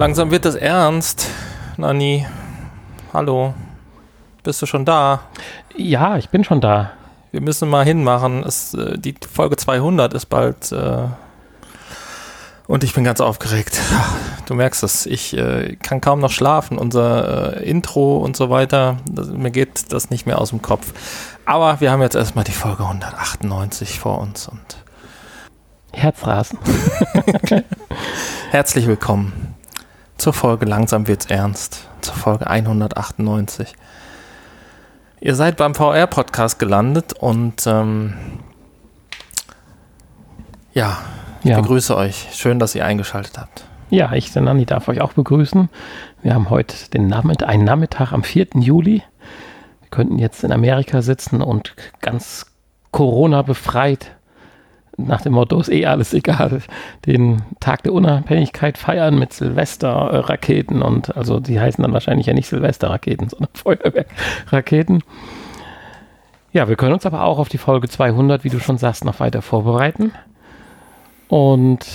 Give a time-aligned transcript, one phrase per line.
[0.00, 1.28] Langsam wird das ernst.
[1.76, 2.26] Nani,
[3.12, 3.52] hallo.
[4.42, 5.20] Bist du schon da?
[5.76, 6.92] Ja, ich bin schon da.
[7.32, 8.42] Wir müssen mal hinmachen.
[8.42, 10.72] Es, äh, die Folge 200 ist bald.
[10.72, 11.02] Äh,
[12.66, 13.78] und ich bin ganz aufgeregt.
[14.46, 15.04] Du merkst es.
[15.04, 16.78] Ich äh, kann kaum noch schlafen.
[16.78, 18.96] Unser Intro und so weiter.
[19.04, 20.94] Das, mir geht das nicht mehr aus dem Kopf.
[21.44, 24.78] Aber wir haben jetzt erstmal die Folge 198 vor uns und.
[25.92, 26.58] Herzrasen.
[28.50, 29.49] Herzlich willkommen
[30.20, 31.88] zur Folge Langsam wird's ernst.
[32.02, 33.74] Zur Folge 198.
[35.20, 38.14] Ihr seid beim VR-Podcast gelandet und ähm,
[40.74, 40.98] ja,
[41.42, 41.60] ich Ja.
[41.60, 42.28] begrüße euch.
[42.32, 43.64] Schön, dass ihr eingeschaltet habt.
[43.88, 45.68] Ja, ich, der Nanni, darf euch auch begrüßen.
[46.22, 48.48] Wir haben heute den Nachmittag, einen Nachmittag am 4.
[48.56, 49.02] Juli.
[49.80, 52.46] Wir könnten jetzt in Amerika sitzen und ganz
[52.92, 54.12] Corona befreit,
[55.06, 56.62] nach dem Motto ist eh alles egal,
[57.06, 62.48] den Tag der Unabhängigkeit feiern mit Silvesterraketen und also die heißen dann wahrscheinlich ja nicht
[62.48, 65.02] Silvesterraketen, sondern Feuerwerkraketen.
[66.52, 69.20] Ja, wir können uns aber auch auf die Folge 200, wie du schon sagst, noch
[69.20, 70.12] weiter vorbereiten.
[71.28, 71.86] Und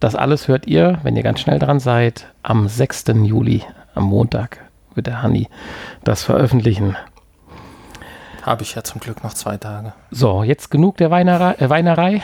[0.00, 3.04] das alles hört ihr, wenn ihr ganz schnell dran seid, am 6.
[3.22, 3.62] Juli,
[3.94, 4.58] am Montag,
[4.94, 5.48] wird der Hanni
[6.02, 6.96] das veröffentlichen.
[8.42, 9.92] Habe ich ja zum Glück noch zwei Tage.
[10.10, 11.54] So, jetzt genug der Weinerei.
[11.54, 12.22] Äh, Weinerei.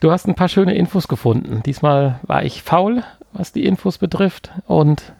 [0.00, 1.62] Du hast ein paar schöne Infos gefunden.
[1.64, 3.02] Diesmal war ich faul,
[3.32, 4.50] was die Infos betrifft.
[4.66, 5.12] Und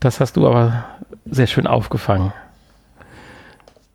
[0.00, 0.84] das hast du aber
[1.26, 2.32] sehr schön aufgefangen.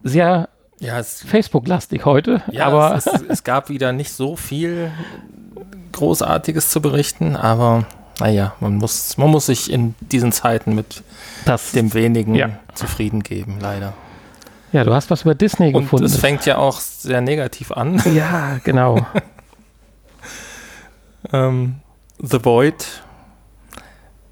[0.04, 4.92] Sehr Ja, Facebook-lastig heute, ja aber es, es, es gab wieder nicht so viel
[5.94, 7.86] Großartiges zu berichten, aber
[8.20, 11.04] naja, man muss, man muss sich in diesen Zeiten mit
[11.46, 12.50] das, dem wenigen Ja.
[12.74, 13.94] zufrieden geben, leider.
[14.74, 16.06] Ja, du hast was über Disney Und gefunden.
[16.06, 18.02] es fängt ja auch sehr negativ an.
[18.14, 19.06] ja, genau.
[21.32, 21.78] Ähm,
[22.20, 22.86] The Void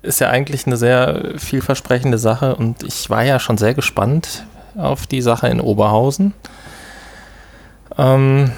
[0.01, 5.07] ist ja eigentlich eine sehr vielversprechende Sache und ich war ja schon sehr gespannt auf
[5.07, 6.33] die Sache in Oberhausen.
[7.97, 8.51] Ähm,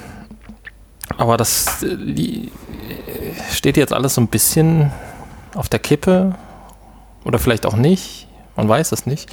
[1.16, 2.50] aber das äh,
[3.52, 4.92] steht jetzt alles so ein bisschen
[5.54, 6.36] auf der Kippe
[7.24, 8.28] oder vielleicht auch nicht.
[8.56, 9.30] Man weiß es nicht.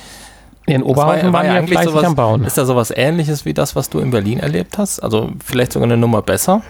[0.66, 2.44] In Oberhausen waren wir fleißig sowas, am Bauen.
[2.44, 5.00] Ist da sowas ähnliches wie das, was du in Berlin erlebt hast?
[5.00, 6.62] Also vielleicht sogar eine Nummer besser?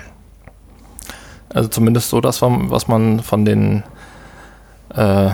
[1.53, 3.83] Also zumindest so das, was man von den
[4.95, 5.31] äh,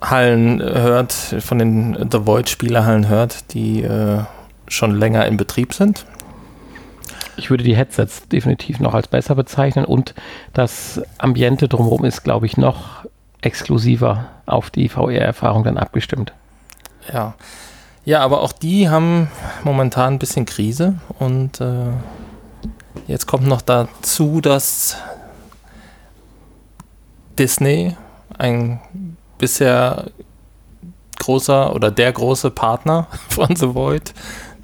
[0.00, 4.20] Hallen hört, von den The Void-Spielerhallen hört, die äh,
[4.68, 6.04] schon länger in Betrieb sind.
[7.36, 10.14] Ich würde die Headsets definitiv noch als besser bezeichnen und
[10.52, 13.04] das Ambiente drumherum ist, glaube ich, noch
[13.40, 16.32] exklusiver auf die VR-Erfahrung dann abgestimmt.
[17.12, 17.34] Ja.
[18.06, 19.28] Ja, aber auch die haben
[19.62, 21.86] momentan ein bisschen Krise und äh,
[23.06, 24.96] jetzt kommt noch dazu, dass
[27.38, 27.96] Disney,
[28.38, 28.80] ein
[29.38, 30.06] bisher
[31.18, 34.12] großer oder der große Partner von The Void,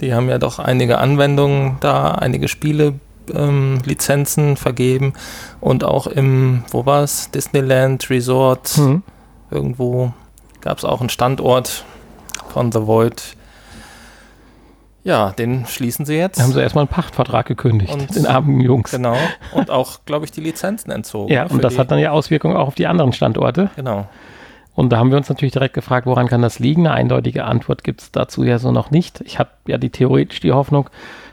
[0.00, 2.94] die haben ja doch einige Anwendungen da, einige Spiele,
[3.34, 5.14] ähm, Lizenzen vergeben
[5.60, 9.02] und auch im, wo war es, Disneyland Resort, Mhm.
[9.50, 10.12] irgendwo
[10.60, 11.84] gab es auch einen Standort
[12.50, 13.36] von The Void.
[15.02, 16.38] Ja, den schließen sie jetzt.
[16.38, 18.90] Da haben sie erstmal einen Pachtvertrag gekündigt, Und- den armen Jungs.
[18.90, 19.16] Genau.
[19.52, 21.32] Und auch, glaube ich, die Lizenzen entzogen.
[21.32, 23.70] Ja, und das hat dann ja Auswirkungen auch auf die anderen Standorte.
[23.76, 24.06] Genau.
[24.74, 26.86] Und da haben wir uns natürlich direkt gefragt, woran kann das liegen?
[26.86, 29.20] Eine eindeutige Antwort gibt es dazu ja so noch nicht.
[29.22, 30.88] Ich habe ja die theoretisch die Hoffnung,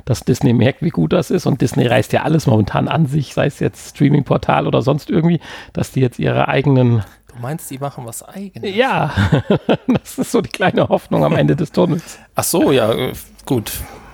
[0.06, 1.46] dass Disney merkt, wie gut das ist.
[1.46, 5.40] Und Disney reißt ja alles momentan an sich, sei es jetzt Streaming-Portal oder sonst irgendwie,
[5.74, 7.04] dass die jetzt ihre eigenen
[7.38, 8.76] Du meinst, die machen was eigenes?
[8.76, 9.12] Ja,
[9.88, 12.20] das ist so die kleine Hoffnung am Ende des Tunnels.
[12.36, 13.14] Ach so, ja, äh,
[13.46, 13.72] gut.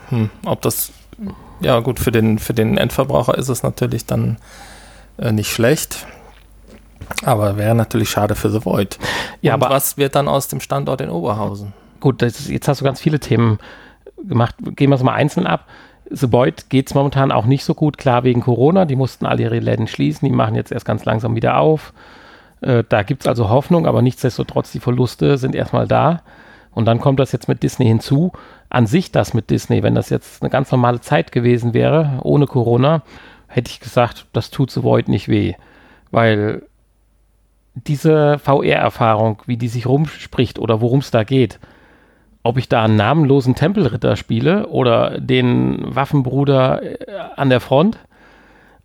[0.10, 0.92] Hm, ob das,
[1.62, 4.38] ja gut, für den, für den Endverbraucher ist es natürlich dann
[5.18, 6.06] äh, nicht schlecht.
[7.24, 9.00] Aber wäre natürlich schade für The Void.
[9.42, 11.74] Ja, Und aber was wird dann aus dem Standort in Oberhausen?
[12.04, 13.60] gut, das ist, jetzt hast du ganz viele Themen
[14.18, 14.56] gemacht.
[14.76, 15.66] Gehen wir es mal einzeln ab.
[16.12, 18.84] The Void geht es momentan auch nicht so gut, klar wegen Corona.
[18.84, 21.94] Die mussten alle ihre Läden schließen, die machen jetzt erst ganz langsam wieder auf.
[22.64, 26.22] Äh, da gibt es also Hoffnung, aber nichtsdestotrotz, die Verluste sind erstmal da.
[26.72, 28.32] Und dann kommt das jetzt mit Disney hinzu.
[28.70, 32.48] An sich das mit Disney, wenn das jetzt eine ganz normale Zeit gewesen wäre, ohne
[32.48, 33.04] Corona,
[33.48, 35.54] hätte ich gesagt, das tut The Void nicht weh.
[36.10, 36.64] Weil
[37.76, 41.60] diese VR-Erfahrung, wie die sich rumspricht oder worum es da geht,
[42.44, 46.98] ob ich da einen namenlosen Tempelritter spiele oder den Waffenbruder äh,
[47.36, 47.98] an der Front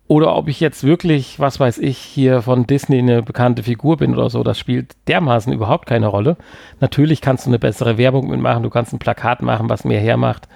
[0.09, 4.15] oder ob ich jetzt wirklich, was weiß ich, hier von Disney eine bekannte Figur bin
[4.15, 6.35] oder so, das spielt dermaßen überhaupt keine Rolle.
[6.79, 10.47] Natürlich kannst du eine bessere Werbung mitmachen, du kannst ein Plakat machen, was mehr hermacht.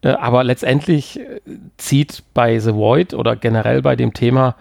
[0.00, 1.40] Äh, aber letztendlich äh,
[1.76, 4.56] zieht bei The Void oder generell bei dem Thema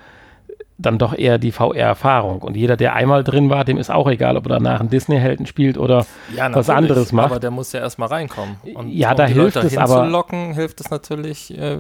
[0.78, 2.40] dann doch eher die VR-Erfahrung.
[2.42, 5.46] Und jeder, der einmal drin war, dem ist auch egal, ob er danach einen Disney-Helden
[5.46, 6.06] spielt oder
[6.36, 7.32] ja, was anderes macht.
[7.32, 8.58] Aber der muss ja erstmal reinkommen.
[8.74, 10.06] Und ja, um da hilft Leute es aber.
[10.08, 11.58] locken, hilft es natürlich.
[11.58, 11.78] Äh,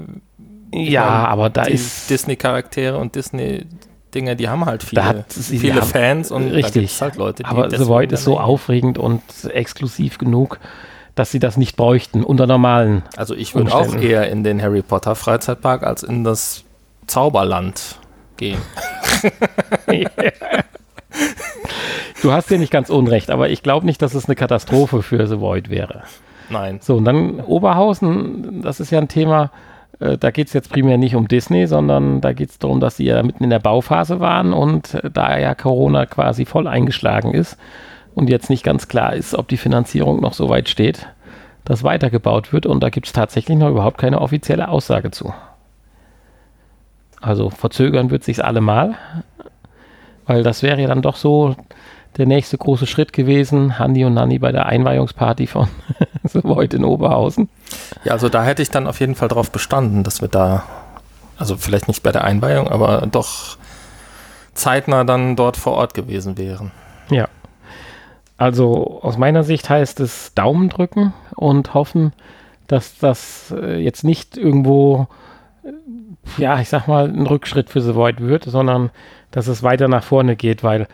[0.73, 2.09] ja, aber da ist.
[2.09, 3.65] Disney-Charaktere und Disney.
[4.13, 7.01] Dinge, die haben halt viele, hat, viele Fans und richtig.
[7.01, 10.61] halt Leute, die Aber The Void ist so aufregend und exklusiv genug,
[11.15, 13.03] dass sie das nicht bräuchten unter normalen.
[13.17, 16.63] Also ich würde auch eher in den Harry Potter Freizeitpark als in das
[17.07, 17.99] Zauberland
[18.37, 18.59] gehen.
[22.21, 25.27] Du hast ja nicht ganz unrecht, aber ich glaube nicht, dass es eine Katastrophe für
[25.27, 26.03] The Void wäre.
[26.49, 26.79] Nein.
[26.81, 29.51] So, und dann Oberhausen, das ist ja ein Thema,
[29.99, 33.05] da geht es jetzt primär nicht um Disney, sondern da geht es darum, dass sie
[33.05, 37.57] ja mitten in der Bauphase waren und äh, da ja Corona quasi voll eingeschlagen ist
[38.13, 41.07] und jetzt nicht ganz klar ist, ob die Finanzierung noch so weit steht,
[41.63, 42.65] dass weitergebaut wird.
[42.65, 45.33] Und da gibt es tatsächlich noch überhaupt keine offizielle Aussage zu.
[47.21, 48.95] Also verzögern wird sich allemal,
[50.25, 51.55] weil das wäre ja dann doch so
[52.17, 55.67] der nächste große Schritt gewesen, Hanni und Nanni bei der Einweihungsparty von
[56.43, 57.49] heute in Oberhausen.
[58.03, 60.63] Ja, also da hätte ich dann auf jeden Fall darauf bestanden, dass wir da,
[61.37, 63.57] also vielleicht nicht bei der Einweihung, aber doch
[64.53, 66.71] zeitnah dann dort vor Ort gewesen wären.
[67.09, 67.27] Ja.
[68.37, 72.13] Also aus meiner Sicht heißt es Daumen drücken und hoffen,
[72.67, 75.07] dass das äh, jetzt nicht irgendwo,
[75.63, 78.89] äh, ja, ich sag mal, ein Rückschritt für The Void wird, sondern
[79.31, 80.87] dass es weiter nach vorne geht, weil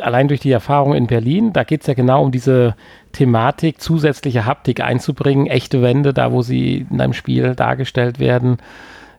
[0.00, 2.74] allein durch die Erfahrung in Berlin, da geht es ja genau um diese
[3.12, 8.58] Thematik, zusätzliche Haptik einzubringen, echte Wände, da wo sie in einem Spiel dargestellt werden,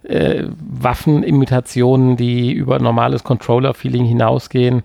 [0.04, 4.84] äh, Waffenimitationen, die über normales Controller-Feeling hinausgehen,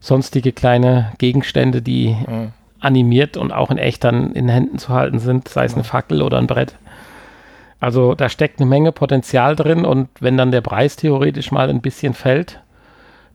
[0.00, 2.52] sonstige kleine Gegenstände, die mhm.
[2.80, 5.78] animiert und auch in echt dann in Händen zu halten sind, sei es mhm.
[5.78, 6.74] eine Fackel oder ein Brett.
[7.80, 11.82] Also da steckt eine Menge Potenzial drin und wenn dann der Preis theoretisch mal ein
[11.82, 12.60] bisschen fällt,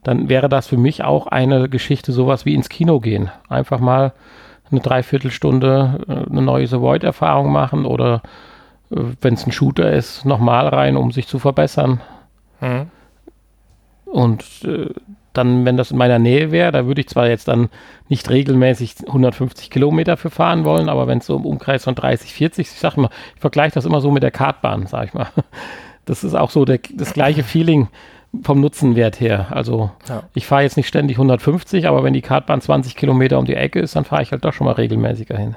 [0.02, 3.30] dann wäre das für mich auch eine Geschichte, sowas wie ins Kino gehen.
[3.48, 4.12] Einfach mal
[4.70, 8.22] eine Dreiviertelstunde äh, eine neue The Void-Erfahrung machen oder
[8.90, 12.00] äh, wenn es ein Shooter ist, nochmal rein, um sich zu verbessern.
[12.60, 12.88] Mhm.
[14.06, 14.92] Und äh,
[15.32, 17.68] dann, wenn das in meiner Nähe wäre, da würde ich zwar jetzt dann
[18.08, 22.34] nicht regelmäßig 150 Kilometer für fahren wollen, aber wenn es so im Umkreis von 30,
[22.34, 25.28] 40, ich sag mal, ich vergleiche das immer so mit der Kartbahn, sag ich mal.
[26.06, 27.86] Das ist auch so der, das gleiche Feeling
[28.42, 29.48] vom Nutzenwert her.
[29.50, 30.22] Also ja.
[30.34, 33.80] ich fahre jetzt nicht ständig 150, aber wenn die Kartbahn 20 Kilometer um die Ecke
[33.80, 35.56] ist, dann fahre ich halt doch schon mal regelmäßiger hin.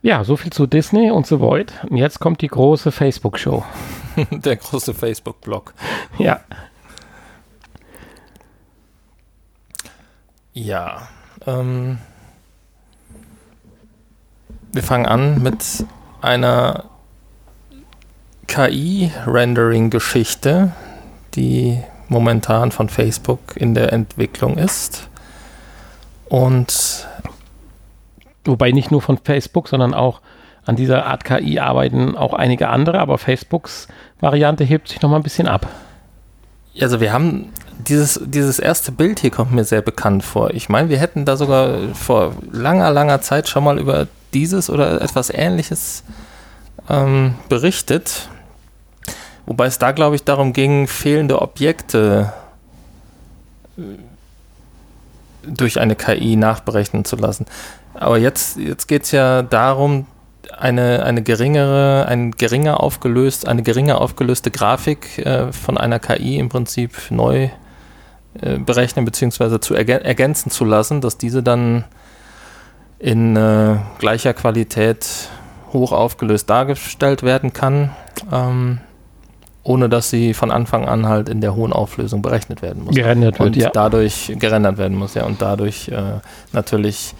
[0.00, 1.72] Ja, so viel zu Disney und The Void.
[1.88, 3.64] Und jetzt kommt die große Facebook-Show.
[4.30, 5.74] Der große Facebook-Blog.
[6.18, 6.40] Ja.
[10.52, 11.08] Ja.
[11.46, 11.98] Ähm,
[14.72, 15.64] wir fangen an mit
[16.20, 16.84] einer
[18.48, 20.72] KI-Rendering-Geschichte,
[21.34, 21.78] die
[22.08, 25.08] momentan von Facebook in der Entwicklung ist.
[26.28, 27.06] Und
[28.44, 30.20] wobei nicht nur von Facebook, sondern auch
[30.64, 33.88] an dieser Art KI arbeiten auch einige andere, aber Facebooks
[34.20, 35.66] Variante hebt sich noch mal ein bisschen ab.
[36.80, 40.50] Also wir haben dieses, dieses erste Bild hier kommt mir sehr bekannt vor.
[40.50, 45.00] Ich meine, wir hätten da sogar vor langer, langer Zeit schon mal über dieses oder
[45.00, 46.04] etwas ähnliches
[46.90, 48.28] ähm, berichtet.
[49.48, 52.34] Wobei es da, glaube ich, darum ging, fehlende Objekte
[53.78, 53.80] äh,
[55.42, 57.46] durch eine KI nachberechnen zu lassen.
[57.94, 60.06] Aber jetzt, jetzt geht es ja darum,
[60.58, 66.50] eine, eine geringere, ein geringer aufgelöst, eine geringer aufgelöste Grafik äh, von einer KI im
[66.50, 67.48] Prinzip neu
[68.42, 69.60] äh, berechnen bzw.
[69.60, 71.84] zu ergän ergänzen zu lassen, dass diese dann
[72.98, 75.30] in äh, gleicher Qualität
[75.72, 77.92] hoch aufgelöst dargestellt werden kann.
[78.30, 78.80] Ähm,
[79.68, 82.94] ohne dass sie von Anfang an halt in der hohen Auflösung berechnet werden muss.
[82.94, 83.70] Gerendert und wird, ja.
[83.70, 86.20] dadurch gerendert werden muss, ja, und dadurch äh,
[86.52, 87.14] natürlich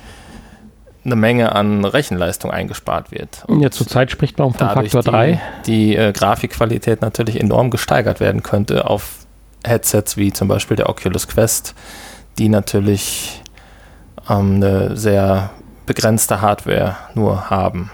[1.05, 3.45] eine Menge an Rechenleistung eingespart wird.
[3.47, 5.40] Und ja, zurzeit spricht man vom Faktor 3.
[5.67, 9.26] Die, die äh, Grafikqualität natürlich enorm gesteigert werden könnte auf
[9.64, 11.75] Headsets wie zum Beispiel der Oculus Quest,
[12.38, 13.43] die natürlich
[14.31, 15.50] ähm, eine sehr
[15.85, 17.90] begrenzte Hardware nur haben.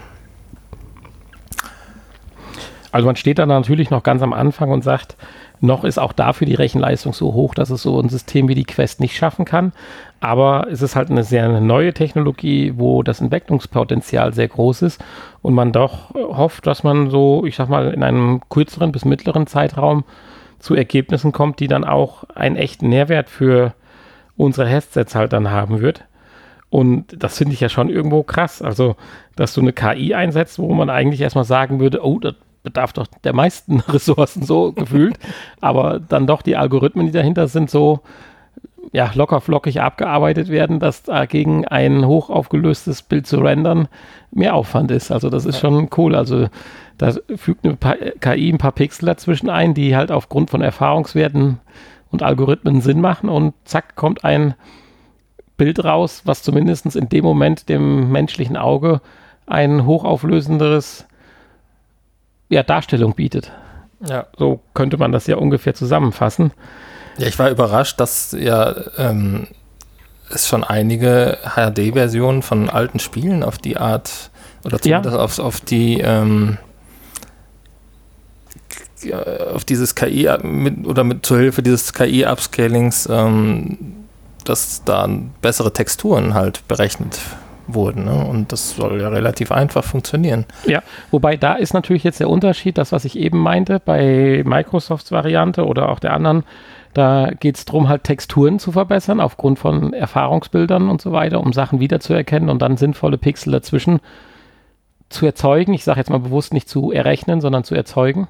[2.95, 5.17] Also man steht da natürlich noch ganz am Anfang und sagt,
[5.59, 8.63] noch ist auch dafür die Rechenleistung so hoch, dass es so ein System wie die
[8.63, 9.73] Quest nicht schaffen kann.
[10.21, 15.03] Aber es ist halt eine sehr neue Technologie, wo das Entwicklungspotenzial sehr groß ist
[15.41, 19.45] und man doch hofft, dass man so, ich sag mal, in einem kürzeren bis mittleren
[19.45, 20.05] Zeitraum
[20.59, 23.73] zu Ergebnissen kommt, die dann auch einen echten Nährwert für
[24.37, 26.05] unsere Headsets halt dann haben wird.
[26.69, 28.61] Und das finde ich ja schon irgendwo krass.
[28.61, 28.95] Also,
[29.35, 32.35] dass du eine KI einsetzt, wo man eigentlich erstmal sagen würde, oh, das
[32.65, 35.17] bedarf doch der meisten Ressourcen so gefühlt.
[35.61, 38.01] Aber dann doch die Algorithmen, die dahinter sind, so
[38.91, 43.87] ja, locker flockig abgearbeitet werden, dass dagegen ein hoch aufgelöstes Bild zu rendern
[44.31, 45.11] mehr Aufwand ist.
[45.11, 46.15] Also das ist schon cool.
[46.15, 46.47] Also
[46.97, 47.77] da fügt eine
[48.19, 51.59] KI ein paar Pixel dazwischen ein, die halt aufgrund von Erfahrungswerten
[52.11, 54.55] und Algorithmen Sinn machen und zack kommt ein
[55.57, 59.01] Bild raus, was zumindest in dem Moment dem menschlichen Auge
[59.47, 61.07] ein hochauflösenderes
[62.49, 63.51] ja, Darstellung bietet.
[64.07, 64.27] Ja.
[64.37, 66.51] So könnte man das ja ungefähr zusammenfassen.
[67.17, 69.47] Ja, ich war überrascht, dass ja ähm,
[70.29, 74.31] es schon einige HD-Versionen von alten Spielen auf die Art
[74.63, 75.21] oder zumindest ja.
[75.21, 76.57] auf, auf die ähm,
[79.53, 83.77] auf dieses KI mit, oder mit zur Hilfe dieses KI-Upscalings, ähm,
[84.45, 85.07] dass da
[85.41, 87.19] bessere Texturen halt berechnet
[87.67, 88.05] wurden.
[88.05, 88.25] Ne?
[88.25, 90.45] Und das soll ja relativ einfach funktionieren.
[90.65, 95.11] Ja, wobei da ist natürlich jetzt der Unterschied, das, was ich eben meinte, bei Microsofts
[95.11, 96.43] Variante oder auch der anderen,
[96.93, 101.51] da geht es darum, halt Texturen zu verbessern, aufgrund von Erfahrungsbildern und so weiter, um
[101.51, 103.99] Sachen wiederzuerkennen und dann sinnvolle Pixel dazwischen
[105.09, 105.73] zu erzeugen.
[105.73, 108.27] Ich sage jetzt mal bewusst nicht zu errechnen, sondern zu erzeugen.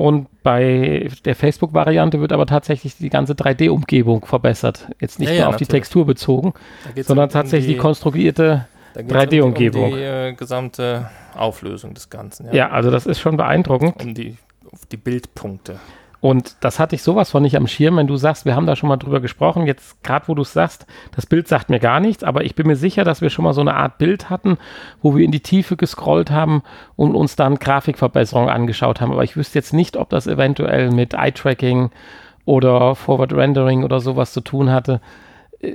[0.00, 4.88] Und bei der Facebook-Variante wird aber tatsächlich die ganze 3D-Umgebung verbessert.
[4.98, 5.68] Jetzt nicht ja, nur ja, auf natürlich.
[5.68, 6.54] die Textur bezogen,
[7.02, 8.66] sondern um tatsächlich die, die konstruierte
[8.96, 9.92] 3D-Umgebung.
[9.92, 12.46] Um die äh, gesamte Auflösung des Ganzen.
[12.46, 12.54] Ja.
[12.54, 14.02] ja, also das ist schon beeindruckend.
[14.02, 14.38] Um die,
[14.90, 15.78] die Bildpunkte.
[16.20, 18.76] Und das hatte ich sowas von nicht am Schirm, wenn du sagst, wir haben da
[18.76, 20.86] schon mal drüber gesprochen, jetzt gerade wo du es sagst,
[21.16, 23.54] das Bild sagt mir gar nichts, aber ich bin mir sicher, dass wir schon mal
[23.54, 24.58] so eine Art Bild hatten,
[25.00, 26.62] wo wir in die Tiefe gescrollt haben
[26.94, 29.12] und uns dann Grafikverbesserungen angeschaut haben.
[29.12, 31.90] Aber ich wüsste jetzt nicht, ob das eventuell mit Eye-Tracking
[32.44, 35.00] oder Forward Rendering oder sowas zu tun hatte.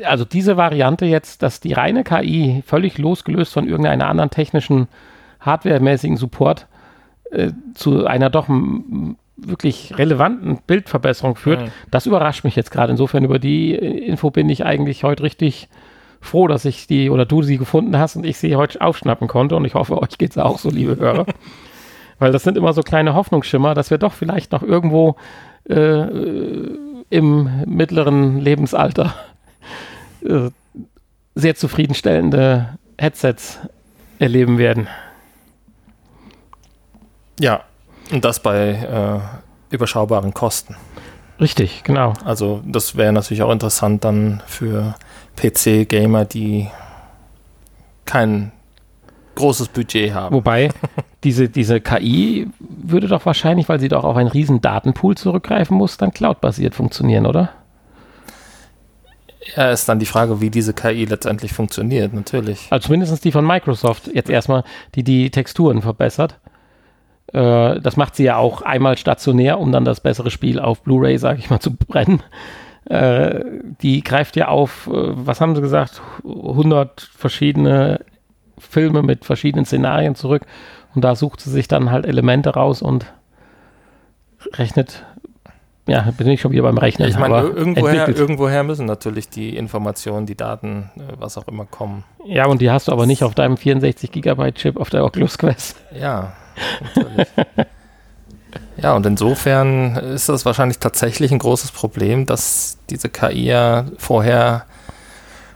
[0.03, 4.87] Also diese Variante jetzt, dass die reine KI völlig losgelöst von irgendeiner anderen technischen
[5.39, 6.67] hardwaremäßigen Support
[7.31, 8.47] äh, zu einer doch
[9.37, 11.71] wirklich relevanten Bildverbesserung führt, mhm.
[11.91, 12.91] das überrascht mich jetzt gerade.
[12.91, 15.67] Insofern über die äh, Info bin ich eigentlich heute richtig
[16.21, 19.55] froh, dass ich die oder du sie gefunden hast und ich sie heute aufschnappen konnte.
[19.55, 21.25] Und ich hoffe, euch geht es auch so, liebe Hörer.
[22.19, 25.17] Weil das sind immer so kleine Hoffnungsschimmer, dass wir doch vielleicht noch irgendwo
[25.69, 26.07] äh,
[27.09, 29.13] im mittleren Lebensalter
[30.23, 30.49] äh,
[31.35, 33.59] sehr zufriedenstellende Headsets
[34.17, 34.87] erleben werden.
[37.37, 37.65] Ja,
[38.11, 38.71] und das bei
[39.69, 40.75] äh, überschaubaren Kosten.
[41.39, 42.13] Richtig, genau.
[42.23, 44.95] Also das wäre natürlich auch interessant dann für
[45.35, 46.69] PC-Gamer, die
[48.05, 48.51] kein
[49.35, 50.33] großes Budget haben.
[50.33, 50.69] Wobei
[51.23, 55.97] diese, diese KI würde doch wahrscheinlich, weil sie doch auf einen riesen Datenpool zurückgreifen muss,
[55.97, 57.49] dann cloud-basiert funktionieren, oder?
[59.55, 62.67] Ja, ist dann die Frage, wie diese KI letztendlich funktioniert, natürlich.
[62.71, 64.63] Also zumindest die von Microsoft jetzt erstmal,
[64.95, 66.39] die die Texturen verbessert.
[67.33, 71.17] Äh, das macht sie ja auch einmal stationär, um dann das bessere Spiel auf Blu-ray,
[71.17, 72.21] sage ich mal, zu brennen.
[72.85, 73.43] Äh,
[73.81, 78.01] die greift ja auf, äh, was haben sie gesagt, 100 verschiedene
[78.57, 80.43] Filme mit verschiedenen Szenarien zurück
[80.93, 83.05] und da sucht sie sich dann halt Elemente raus und
[84.53, 85.03] rechnet
[85.87, 87.07] ja, bin ich schon wieder beim Rechnen.
[87.07, 92.03] Ich meine, irgendwoher, irgendwoher müssen natürlich die Informationen, die Daten, äh, was auch immer kommen.
[92.25, 95.37] Ja, und die hast du aber nicht auf deinem 64 Gigabyte Chip auf der Oculus
[95.37, 95.77] Quest.
[95.99, 96.33] Ja.
[98.77, 104.65] Ja, und insofern ist das wahrscheinlich tatsächlich ein großes Problem, dass diese KI ja vorher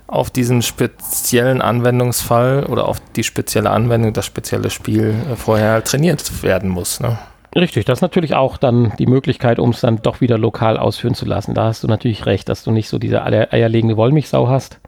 [0.09, 6.41] auf diesen speziellen Anwendungsfall oder auf die spezielle Anwendung, das spezielle Spiel äh, vorher trainiert
[6.41, 6.99] werden muss.
[6.99, 7.19] Ne?
[7.55, 11.15] Richtig, das ist natürlich auch dann die Möglichkeit, um es dann doch wieder lokal ausführen
[11.15, 11.53] zu lassen.
[11.53, 14.79] Da hast du natürlich recht, dass du nicht so diese eierlegende Wollmilchsau hast,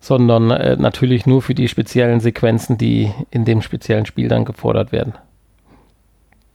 [0.00, 4.90] sondern äh, natürlich nur für die speziellen Sequenzen, die in dem speziellen Spiel dann gefordert
[4.90, 5.14] werden.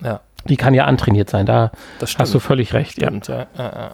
[0.02, 0.22] Ja.
[0.48, 2.94] Die kann ja antrainiert sein, da hast du völlig recht.
[2.94, 3.48] Stimmt, ja.
[3.58, 3.92] Ja, ja.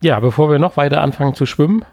[0.00, 1.84] ja, bevor wir noch weiter anfangen zu schwimmen,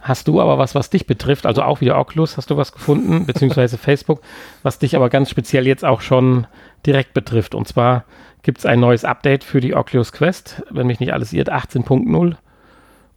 [0.00, 3.26] Hast du aber was, was dich betrifft, also auch wieder Oculus, hast du was gefunden,
[3.26, 4.20] beziehungsweise Facebook,
[4.62, 6.46] was dich aber ganz speziell jetzt auch schon
[6.86, 7.54] direkt betrifft.
[7.54, 8.04] Und zwar
[8.42, 12.36] gibt es ein neues Update für die Oculus Quest, wenn mich nicht alles irrt, 18.0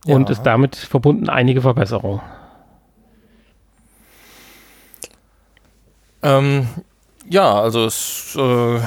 [0.08, 2.22] und ist damit verbunden einige Verbesserungen.
[6.24, 6.68] Ähm,
[7.30, 8.80] ja, also es äh,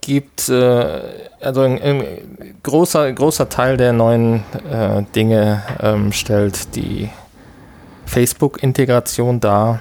[0.00, 1.00] gibt äh,
[1.40, 7.10] also ein, ein, großer, großer Teil der neuen äh, Dinge ähm, stellt die
[8.06, 9.80] Facebook-Integration dar,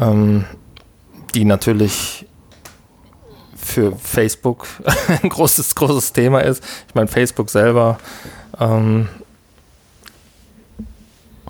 [0.00, 0.44] ähm,
[1.34, 2.26] die natürlich
[3.56, 4.66] für Facebook
[5.22, 6.64] ein großes, großes Thema ist.
[6.88, 7.98] Ich meine, Facebook selber
[8.58, 9.08] ähm,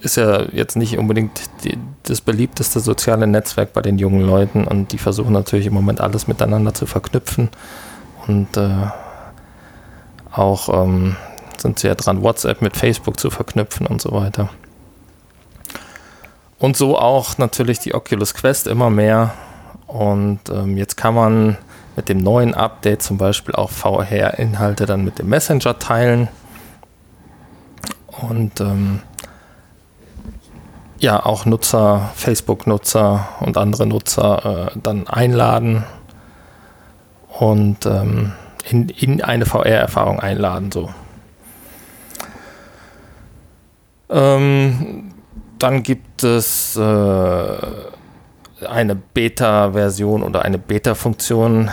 [0.00, 4.93] ist ja jetzt nicht unbedingt die, das beliebteste soziale Netzwerk bei den jungen Leuten und
[4.93, 7.49] die versuchen natürlich im Moment alles miteinander zu verknüpfen
[8.26, 8.71] und äh,
[10.33, 11.17] auch ähm,
[11.57, 14.49] sind sie ja dran, WhatsApp mit Facebook zu verknüpfen und so weiter.
[16.59, 19.35] Und so auch natürlich die Oculus Quest immer mehr.
[19.87, 21.57] Und ähm, jetzt kann man
[21.97, 26.28] mit dem neuen Update zum Beispiel auch VR-Inhalte dann mit dem Messenger teilen.
[28.07, 29.00] Und ähm,
[30.99, 35.85] ja, auch Nutzer, Facebook-Nutzer und andere Nutzer äh, dann einladen
[37.38, 38.33] und ähm,
[38.69, 40.73] in, in eine VR-Erfahrung einladen.
[40.73, 40.90] So.
[44.11, 45.12] Ähm,
[45.59, 47.57] dann gibt es äh,
[48.67, 51.71] eine Beta-Version oder eine Beta-Funktion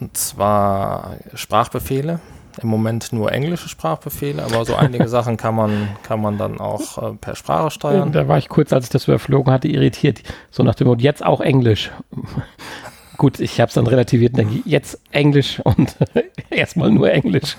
[0.00, 2.20] und zwar Sprachbefehle.
[2.62, 7.12] Im Moment nur englische Sprachbefehle, aber so einige Sachen kann man, kann man dann auch
[7.12, 8.12] äh, per Sprache steuern.
[8.12, 10.22] Da war ich kurz, als ich das überflogen hatte, irritiert.
[10.50, 11.90] So nach dem Motto, jetzt auch Englisch.
[13.16, 15.96] Gut, ich habe es dann relativiert und denke, jetzt Englisch und
[16.50, 17.56] erstmal nur Englisch.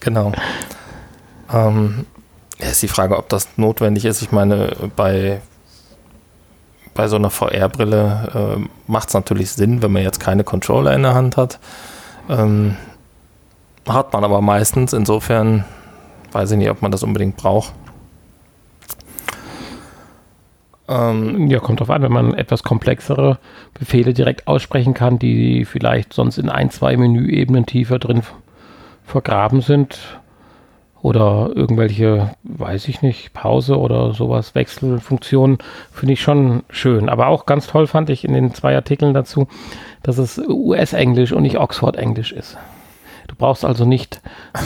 [0.00, 0.32] Genau.
[1.52, 2.04] Ähm,
[2.60, 4.22] ja, ist die Frage, ob das notwendig ist.
[4.22, 5.40] Ich meine, bei,
[6.94, 11.02] bei so einer VR-Brille äh, macht es natürlich Sinn, wenn man jetzt keine Controller in
[11.02, 11.58] der Hand hat.
[12.28, 12.76] Ähm,
[13.88, 14.92] hat man aber meistens.
[14.92, 15.64] Insofern
[16.32, 17.72] weiß ich nicht, ob man das unbedingt braucht.
[20.86, 23.38] Ähm, ja, kommt drauf an, wenn man etwas komplexere
[23.72, 28.22] Befehle direkt aussprechen kann, die vielleicht sonst in ein, zwei Menüebenen tiefer drin
[29.04, 29.98] vergraben sind,
[31.04, 35.58] oder irgendwelche, weiß ich nicht, Pause oder sowas, Wechselfunktionen,
[35.92, 37.10] finde ich schon schön.
[37.10, 39.46] Aber auch ganz toll fand ich in den zwei Artikeln dazu,
[40.02, 42.56] dass es US-Englisch und nicht Oxford-Englisch ist.
[43.28, 44.20] Du brauchst also nicht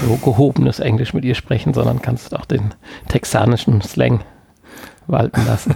[0.06, 2.74] so gehobenes Englisch mit ihr sprechen, sondern kannst auch den
[3.08, 4.24] texanischen Slang
[5.08, 5.74] walten lassen.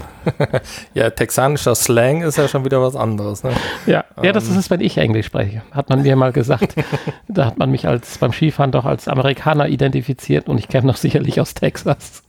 [0.94, 3.42] ja, texanischer Slang ist ja schon wieder was anderes.
[3.42, 3.52] Ne?
[3.86, 4.24] Ja, ähm.
[4.24, 5.62] ja, das ist es, wenn ich Englisch spreche.
[5.72, 6.74] Hat man mir mal gesagt.
[7.28, 10.96] da hat man mich als beim Skifahren doch als Amerikaner identifiziert und ich käme noch
[10.96, 12.22] sicherlich aus Texas.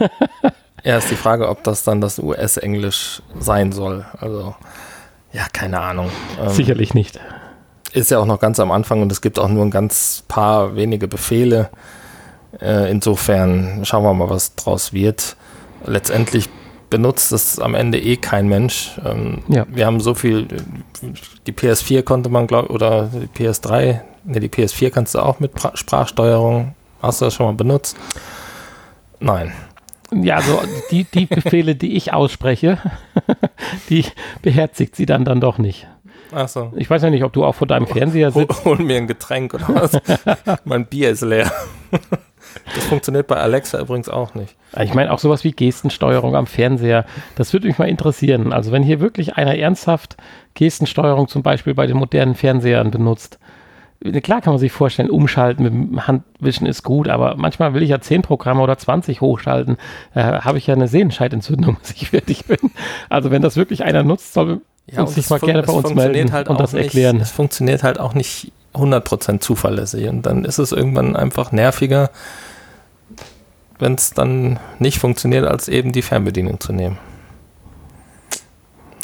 [0.84, 4.06] ja, ist die Frage, ob das dann das US-Englisch sein soll.
[4.18, 4.54] Also,
[5.32, 6.10] ja, keine Ahnung.
[6.40, 7.20] Ähm, sicherlich nicht.
[7.92, 10.76] Ist ja auch noch ganz am Anfang und es gibt auch nur ein ganz paar
[10.76, 11.70] wenige Befehle.
[12.60, 15.36] Äh, insofern schauen wir mal, was draus wird
[15.86, 16.48] letztendlich
[16.90, 18.98] benutzt es am Ende eh kein Mensch.
[19.04, 19.66] Ähm, ja.
[19.68, 20.48] Wir haben so viel,
[21.46, 25.54] die PS4 konnte man, glaube oder die PS3, ne, die PS4 kannst du auch mit
[25.54, 26.74] pra Sprachsteuerung.
[27.02, 27.96] Hast du das schon mal benutzt?
[29.20, 29.52] Nein.
[30.10, 32.78] Ja, also die, die Befehle, die ich ausspreche,
[33.90, 34.06] die
[34.40, 35.86] beherzigt sie dann dann doch nicht.
[36.32, 36.72] Ach so.
[36.76, 38.64] Ich weiß ja nicht, ob du auch vor deinem Fernseher sitzt.
[38.64, 39.98] Hol, hol mir ein Getränk oder was?
[40.64, 41.50] mein Bier ist leer.
[42.74, 44.56] Das funktioniert bei Alexa übrigens auch nicht.
[44.80, 47.04] Ich meine auch sowas wie Gestensteuerung am Fernseher.
[47.36, 48.52] Das würde mich mal interessieren.
[48.52, 50.16] Also wenn hier wirklich einer ernsthaft
[50.54, 53.38] Gestensteuerung zum Beispiel bei den modernen Fernsehern benutzt,
[54.22, 57.90] klar kann man sich vorstellen, umschalten mit dem Handwischen ist gut, aber manchmal will ich
[57.90, 59.76] ja 10 Programme oder 20 hochschalten.
[60.14, 62.58] Äh, Habe ich ja eine Sehenscheidentzündung, bis ich fertig bin.
[63.08, 66.32] Also wenn das wirklich einer nutzt, soll ja, uns sich mal gerne bei uns melden
[66.32, 67.16] halt und das erklären.
[67.16, 72.10] Nicht, es funktioniert halt auch nicht 100% zuverlässig und dann ist es irgendwann einfach nerviger,
[73.78, 76.98] wenn es dann nicht funktioniert, als eben die Fernbedienung zu nehmen.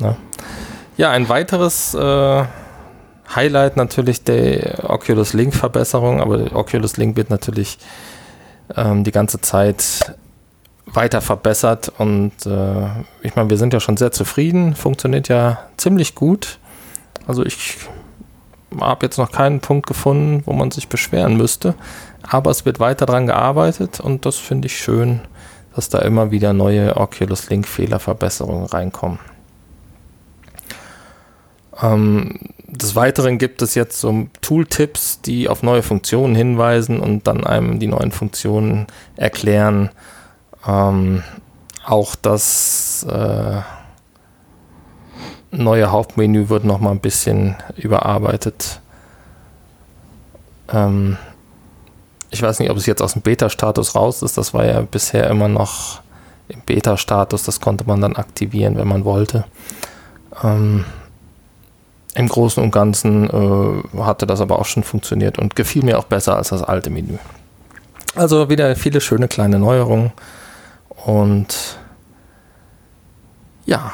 [0.01, 0.16] Ja,
[0.97, 2.44] ja ein weiteres äh,
[3.35, 7.79] Highlight natürlich der Oculus Link Verbesserung, aber Oculus Link wird natürlich
[8.77, 10.14] ähm, die ganze Zeit
[10.87, 12.87] weiter verbessert und äh,
[13.23, 16.59] ich meine, wir sind ja schon sehr zufrieden, funktioniert ja ziemlich gut.
[17.27, 17.79] Also ich
[18.81, 21.75] habe jetzt noch keinen Punkt gefunden, wo man sich beschweren müsste.
[22.23, 25.20] Aber es wird weiter daran gearbeitet und das finde ich schön,
[25.75, 29.18] dass da immer wieder neue Oculus Link Fehlerverbesserungen reinkommen.
[31.83, 37.44] Ähm, des Weiteren gibt es jetzt so Tooltips, die auf neue Funktionen hinweisen und dann
[37.44, 39.90] einem die neuen Funktionen erklären.
[40.66, 41.22] Ähm,
[41.85, 43.61] auch das äh,
[45.50, 48.81] neue Hauptmenü wird noch mal ein bisschen überarbeitet.
[50.72, 51.16] Ähm,
[52.31, 54.37] ich weiß nicht, ob es jetzt aus dem Beta-Status raus ist.
[54.37, 56.00] Das war ja bisher immer noch
[56.48, 57.44] im Beta-Status.
[57.44, 59.44] Das konnte man dann aktivieren, wenn man wollte.
[60.42, 60.85] Ähm,
[62.14, 66.05] Im Großen und Ganzen äh, hatte das aber auch schon funktioniert und gefiel mir auch
[66.05, 67.18] besser als das alte Menü.
[68.16, 70.12] Also wieder viele schöne kleine Neuerungen.
[71.05, 71.79] Und
[73.67, 73.93] ja,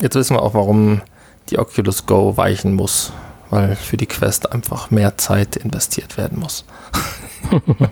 [0.00, 1.00] Jetzt wissen wir auch, warum
[1.48, 3.12] die Oculus Go weichen muss,
[3.50, 6.64] weil für die Quest einfach mehr Zeit investiert werden muss.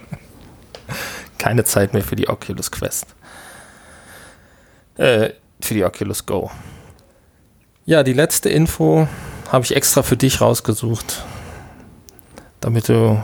[1.39, 3.07] keine Zeit mehr für die Oculus Quest.
[4.97, 6.51] Äh, für die Oculus Go.
[7.87, 9.09] Ja, die letzte Info
[9.51, 11.25] habe ich extra für dich rausgesucht,
[12.61, 13.23] damit du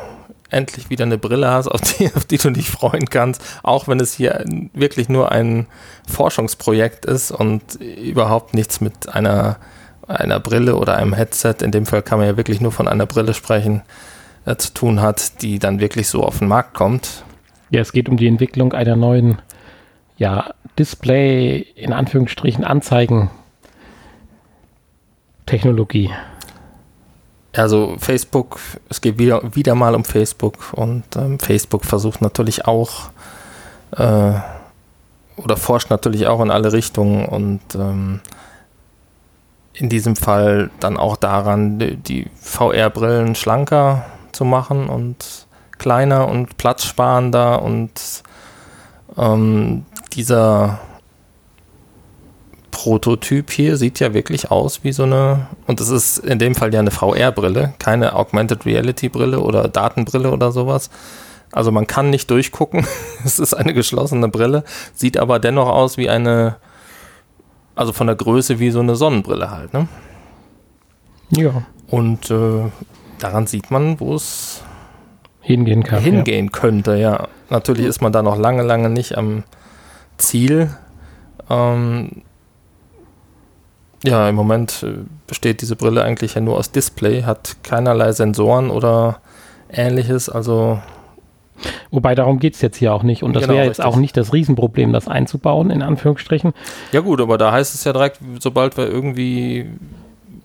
[0.51, 4.01] endlich wieder eine Brille hast, auf die, auf die du dich freuen kannst, auch wenn
[4.01, 5.67] es hier wirklich nur ein
[6.09, 9.57] Forschungsprojekt ist und überhaupt nichts mit einer,
[10.07, 13.07] einer Brille oder einem Headset, in dem Fall kann man ja wirklich nur von einer
[13.07, 13.83] Brille sprechen,
[14.45, 17.25] äh, zu tun hat, die dann wirklich so auf den Markt kommt.
[17.71, 19.41] Ja, es geht um die Entwicklung einer neuen
[20.17, 23.31] ja, Display, in Anführungsstrichen, Anzeigen
[25.47, 26.11] Technologie.
[27.53, 33.11] Also Facebook, es geht wieder, wieder mal um Facebook und ähm, Facebook versucht natürlich auch
[33.97, 34.33] äh,
[35.37, 38.21] oder forscht natürlich auch in alle Richtungen und ähm,
[39.73, 45.47] in diesem Fall dann auch daran, die, VR-Brillen schlanker zu machen und
[45.79, 48.23] kleiner und platzsparender und
[49.17, 50.79] ähm, dieser
[52.71, 56.73] Prototyp hier sieht ja wirklich aus wie so eine, und das ist in dem Fall
[56.73, 60.91] ja eine VR-Brille, keine Augmented Reality-Brille oder Datenbrille oder sowas.
[61.53, 62.87] Also man kann nicht durchgucken,
[63.25, 66.57] es ist eine geschlossene Brille, sieht aber dennoch aus wie eine,
[67.75, 69.89] also von der Größe wie so eine Sonnenbrille halt, ne?
[71.31, 71.63] Ja.
[71.89, 72.71] Und äh,
[73.19, 74.63] daran sieht man, wo es
[75.41, 76.03] hingehen kann.
[76.03, 76.53] Hingehen ja.
[76.53, 77.29] könnte, ja.
[77.49, 79.43] Natürlich ist man da noch lange, lange nicht am
[80.19, 80.71] Ziel.
[81.49, 82.23] Ähm,
[84.05, 88.71] ja, im Moment äh, besteht diese Brille eigentlich ja nur aus Display, hat keinerlei Sensoren
[88.71, 89.21] oder
[89.71, 90.81] ähnliches, also.
[91.91, 93.23] Wobei darum geht es jetzt hier auch nicht.
[93.23, 93.93] Und das genau, wäre jetzt richtig.
[93.93, 96.55] auch nicht das Riesenproblem, das einzubauen, in Anführungsstrichen.
[96.93, 99.67] Ja, gut, aber da heißt es ja direkt, sobald wir irgendwie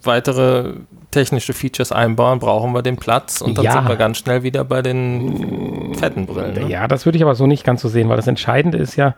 [0.04, 0.74] weitere
[1.15, 3.71] technische Features einbauen, brauchen wir den Platz und dann ja.
[3.71, 6.54] sind wir ganz schnell wieder bei den fetten Brillen.
[6.54, 6.69] Ne?
[6.69, 9.15] Ja, das würde ich aber so nicht ganz so sehen, weil das Entscheidende ist ja,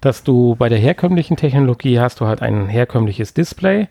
[0.00, 3.88] dass du bei der herkömmlichen Technologie hast du halt ein herkömmliches Display.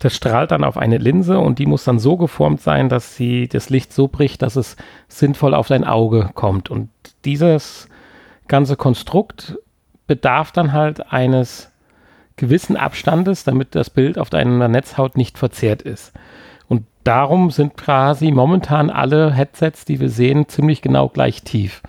[0.00, 3.46] Das strahlt dann auf eine Linse und die muss dann so geformt sein, dass sie
[3.46, 6.70] das Licht so bricht, dass es sinnvoll auf dein Auge kommt.
[6.70, 6.88] Und
[7.24, 7.88] dieses
[8.48, 9.56] ganze Konstrukt
[10.08, 11.70] bedarf dann halt eines
[12.34, 16.12] gewissen Abstandes, damit das Bild auf deiner Netzhaut nicht verzerrt ist.
[17.06, 21.80] Darum sind quasi momentan alle Headsets, die wir sehen, ziemlich genau gleich tief,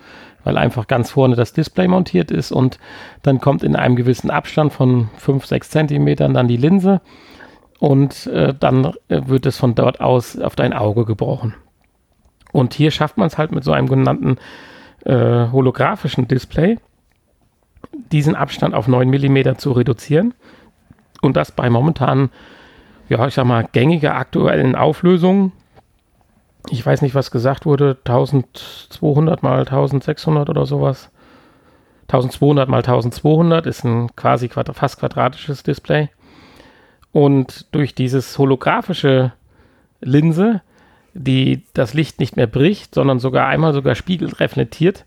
[0.44, 2.78] weil einfach ganz vorne das Display montiert ist und
[3.22, 7.00] dann kommt in einem gewissen Abstand von 5, 6 Zentimetern dann die Linse
[7.80, 11.56] und äh, dann äh, wird es von dort aus auf dein Auge gebrochen.
[12.52, 14.36] Und hier schafft man es halt mit so einem genannten
[15.04, 16.78] äh, holographischen Display,
[18.12, 20.34] diesen Abstand auf 9 mm zu reduzieren
[21.22, 22.30] und das bei momentanen
[23.08, 25.52] ja, ich sag mal, gängige aktuellen Auflösungen.
[26.70, 31.10] Ich weiß nicht, was gesagt wurde, 1200 mal 1600 oder sowas.
[32.08, 36.08] 1200 mal 1200 ist ein quasi quadra fast quadratisches Display.
[37.12, 39.32] Und durch dieses holographische
[40.00, 40.62] Linse,
[41.14, 45.04] die das Licht nicht mehr bricht, sondern sogar einmal sogar spiegelt reflektiert,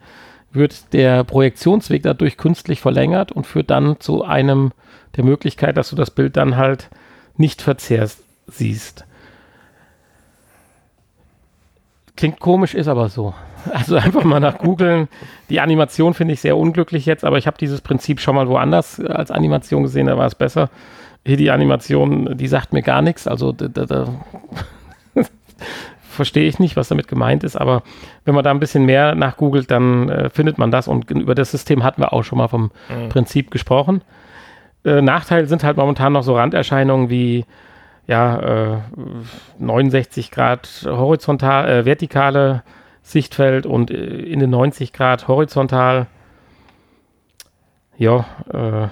[0.51, 4.71] wird der Projektionsweg dadurch künstlich verlängert und führt dann zu einem
[5.15, 6.89] der Möglichkeit, dass du das Bild dann halt
[7.37, 8.17] nicht verzerrt
[8.47, 9.05] siehst.
[12.15, 13.33] Klingt komisch, ist aber so.
[13.71, 15.07] Also einfach mal nach googeln.
[15.49, 18.99] Die Animation finde ich sehr unglücklich jetzt, aber ich habe dieses Prinzip schon mal woanders
[18.99, 20.71] als Animation gesehen, da war es besser.
[21.23, 24.07] Hier die Animation, die sagt mir gar nichts, also da, da, da
[26.09, 27.83] verstehe ich nicht, was damit gemeint ist, aber
[28.25, 31.51] wenn man da ein bisschen mehr nachgoogelt, dann äh, findet man das und über das
[31.51, 33.09] System hatten wir auch schon mal vom mhm.
[33.09, 34.01] Prinzip gesprochen.
[34.83, 37.45] Äh, Nachteil sind halt momentan noch so Randerscheinungen wie
[38.07, 38.77] ja, äh,
[39.59, 42.63] 69 Grad horizontal, äh, vertikale
[43.03, 46.07] Sichtfeld und äh, in den 90 Grad horizontal.
[47.97, 48.87] Ja, äh,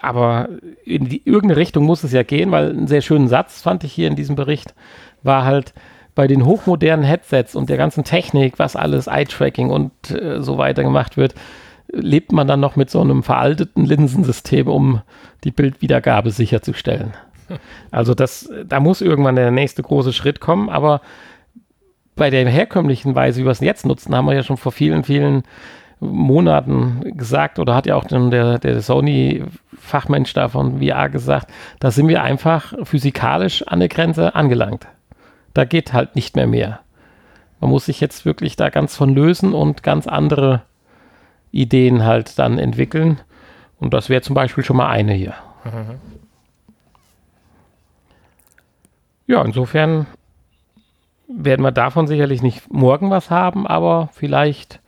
[0.00, 0.48] aber
[0.84, 3.92] in die, irgendeine Richtung muss es ja gehen, weil einen sehr schönen Satz fand ich
[3.92, 4.74] hier in diesem Bericht
[5.22, 5.74] war halt
[6.14, 10.82] bei den hochmodernen Headsets und der ganzen Technik, was alles Eye-Tracking und äh, so weiter
[10.82, 11.34] gemacht wird,
[11.92, 15.02] lebt man dann noch mit so einem veralteten Linsensystem, um
[15.44, 17.14] die Bildwiedergabe sicherzustellen.
[17.90, 21.00] Also das, da muss irgendwann der nächste große Schritt kommen, aber
[22.14, 25.02] bei der herkömmlichen Weise, wie wir es jetzt nutzen, haben wir ja schon vor vielen,
[25.02, 25.42] vielen
[26.00, 31.50] Monaten gesagt, oder hat ja auch der, der Sony-Fachmensch da von VR gesagt,
[31.80, 34.86] da sind wir einfach physikalisch an der Grenze angelangt.
[35.52, 36.80] Da geht halt nicht mehr mehr.
[37.60, 40.62] Man muss sich jetzt wirklich da ganz von lösen und ganz andere
[41.52, 43.20] Ideen halt dann entwickeln.
[43.78, 45.34] Und das wäre zum Beispiel schon mal eine hier.
[45.64, 45.98] Mhm.
[49.26, 50.06] Ja, insofern
[51.28, 54.80] werden wir davon sicherlich nicht morgen was haben, aber vielleicht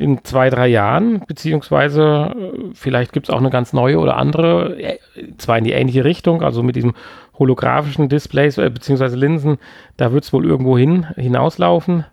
[0.00, 4.80] in zwei, drei Jahren, beziehungsweise äh, vielleicht gibt es auch eine ganz neue oder andere,
[4.80, 4.98] äh,
[5.36, 6.94] zwar in die ähnliche Richtung, also mit diesem
[7.38, 9.58] holographischen Displays äh, beziehungsweise Linsen,
[9.98, 12.06] da wird es wohl irgendwo hin hinauslaufen.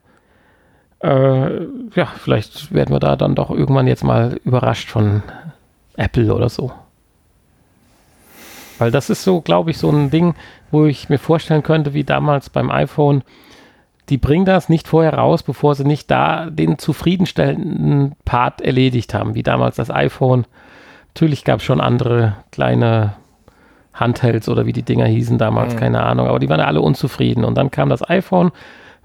[0.99, 5.23] Äh, ja, vielleicht werden wir da dann doch irgendwann jetzt mal überrascht von
[5.95, 6.71] Apple oder so.
[8.79, 10.35] Weil das ist so, glaube ich, so ein Ding,
[10.71, 13.23] wo ich mir vorstellen könnte, wie damals beim iPhone,
[14.09, 19.35] die bringen das nicht vorher raus, bevor sie nicht da den zufriedenstellenden Part erledigt haben,
[19.35, 20.45] wie damals das iPhone.
[21.13, 23.15] Natürlich gab es schon andere kleine
[23.93, 25.79] Handhelds oder wie die Dinger hießen damals, mhm.
[25.79, 27.43] keine Ahnung, aber die waren alle unzufrieden.
[27.43, 28.51] Und dann kam das iPhone,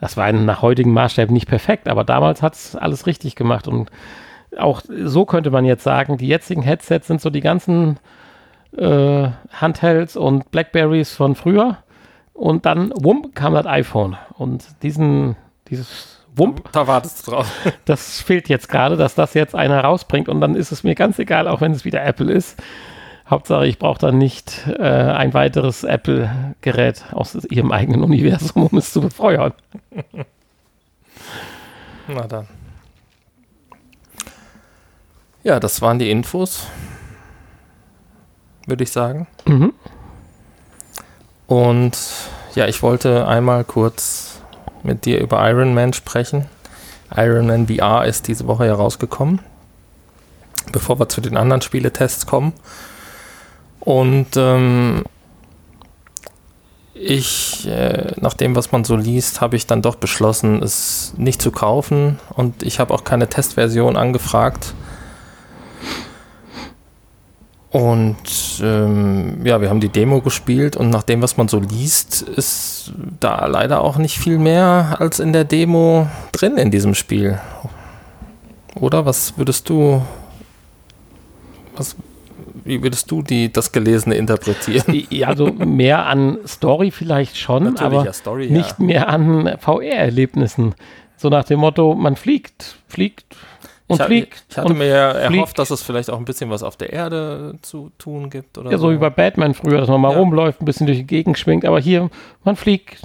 [0.03, 3.69] das war nach heutigen Maßstäben nicht perfekt, aber damals hat es alles richtig gemacht.
[3.69, 3.89] Und
[4.59, 8.01] auch so könnte man jetzt sagen, die jetzigen Headsets sind so die ganzen
[8.77, 11.77] äh, Handhelds und Blackberries von früher
[12.33, 14.17] und dann, wump, kam das iPhone.
[14.37, 15.37] Und diesen,
[15.69, 16.73] dieses Wump.
[16.73, 17.53] Da wartest du drauf.
[17.85, 20.29] Das fehlt jetzt gerade, dass das jetzt einer rausbringt.
[20.29, 22.61] Und dann ist es mir ganz egal, auch wenn es wieder Apple ist.
[23.33, 28.93] Hauptsache, ich brauche dann nicht äh, ein weiteres Apple-Gerät aus ihrem eigenen Universum, um es
[28.93, 29.55] zu befeuern.
[32.09, 32.47] Na dann.
[35.45, 36.67] Ja, das waren die Infos,
[38.67, 39.27] würde ich sagen.
[39.47, 39.73] Mhm.
[41.47, 41.99] Und
[42.55, 44.43] ja, ich wollte einmal kurz
[44.83, 46.47] mit dir über Iron Man sprechen.
[47.17, 49.41] Iron Man VR ist diese Woche herausgekommen.
[50.71, 52.53] Bevor wir zu den anderen Spieletests kommen.
[53.85, 55.03] Und ähm,
[56.95, 61.43] ich, äh, nach dem, was man so liest, habe ich dann doch beschlossen, es nicht
[61.43, 62.21] zu kaufen.
[62.31, 64.75] Und ich habe auch keine Testversion angefragt.
[67.71, 72.21] Und ähm, ja, wir haben die Demo gespielt und nach dem, was man so liest,
[72.21, 77.41] ist da leider auch nicht viel mehr als in der Demo drin in diesem Spiel.
[78.75, 80.03] Oder was würdest du,
[81.75, 81.97] was,
[82.65, 85.07] wie würdest du die, das Gelesene interpretieren?
[85.11, 88.85] Ja, also mehr an Story vielleicht schon, Natürlich, aber ja, Story, nicht ja.
[88.85, 90.75] mehr an VR-Erlebnissen.
[91.17, 93.37] So nach dem Motto, man fliegt, fliegt,
[93.93, 94.45] und ich, fliegt.
[94.49, 97.57] Ich hatte mir ja erhofft, dass es vielleicht auch ein bisschen was auf der Erde
[97.63, 98.57] zu tun gibt.
[98.57, 100.19] Oder ja, so, so wie bei Batman früher, dass man mal ja.
[100.19, 101.65] rumläuft, ein bisschen durch die Gegend schwingt.
[101.65, 102.11] Aber hier,
[102.45, 103.03] man fliegt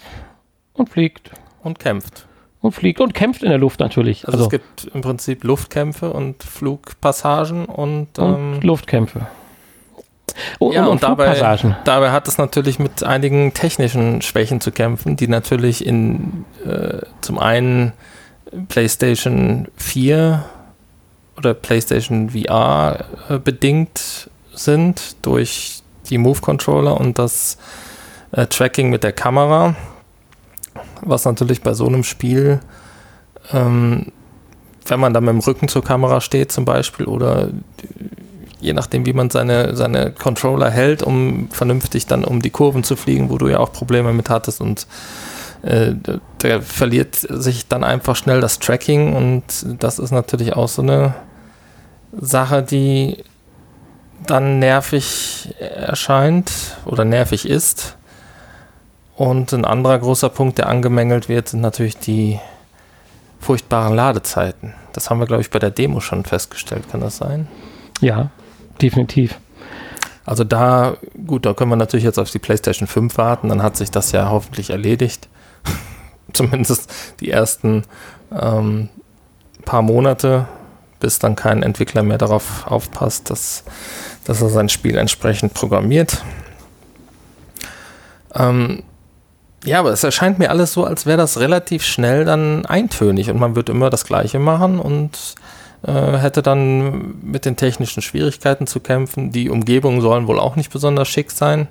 [0.74, 1.32] und fliegt.
[1.62, 2.26] Und kämpft.
[2.62, 4.26] Und fliegt und kämpft in der Luft natürlich.
[4.28, 9.28] Also, also es gibt im Prinzip Luftkämpfe und Flugpassagen und, und ähm, Luftkämpfe.
[10.60, 11.40] Oh, ja, und, und dabei,
[11.84, 17.40] dabei, hat es natürlich mit einigen technischen Schwächen zu kämpfen, die natürlich in äh, zum
[17.40, 17.94] einen
[18.68, 20.46] PlayStation 4
[21.38, 27.58] oder PlayStation VR äh, bedingt sind durch die Move Controller und das
[28.32, 29.76] äh, Tracking mit der Kamera,
[31.02, 32.60] was natürlich bei so einem Spiel,
[33.52, 34.12] ähm,
[34.86, 37.50] wenn man da mit dem Rücken zur Kamera steht zum Beispiel oder
[38.60, 42.96] je nachdem, wie man seine, seine Controller hält, um vernünftig dann um die Kurven zu
[42.96, 44.88] fliegen, wo du ja auch Probleme mit hattest und
[45.64, 45.94] äh,
[46.42, 49.44] der verliert sich dann einfach schnell das Tracking und
[49.80, 51.16] das ist natürlich auch so eine
[52.12, 53.24] Sache, die
[54.26, 56.52] dann nervig erscheint
[56.86, 57.96] oder nervig ist.
[59.16, 62.40] Und ein anderer großer Punkt, der angemängelt wird, sind natürlich die
[63.40, 64.74] furchtbaren Ladezeiten.
[64.94, 66.90] Das haben wir, glaube ich, bei der Demo schon festgestellt.
[66.92, 67.48] Kann das sein?
[68.00, 68.30] Ja,
[68.78, 69.40] definitiv.
[70.26, 73.78] Also da, gut, da können wir natürlich jetzt auf die PlayStation 5 warten, dann hat
[73.78, 75.30] sich das ja hoffentlich erledigt.
[76.34, 77.84] Zumindest die ersten
[78.32, 78.90] ähm,
[79.64, 80.48] paar Monate
[81.00, 83.64] bis dann kein Entwickler mehr darauf aufpasst, dass,
[84.26, 86.24] dass er sein Spiel entsprechend programmiert.
[88.34, 88.84] Ähm,
[89.64, 93.40] ja, aber es erscheint mir alles so, als wäre das relativ schnell dann eintönig und
[93.40, 95.36] man wird immer das Gleiche machen und
[95.84, 99.32] äh, hätte dann mit den technischen Schwierigkeiten zu kämpfen.
[99.32, 101.68] Die Umgebungen sollen wohl auch nicht besonders schick sein.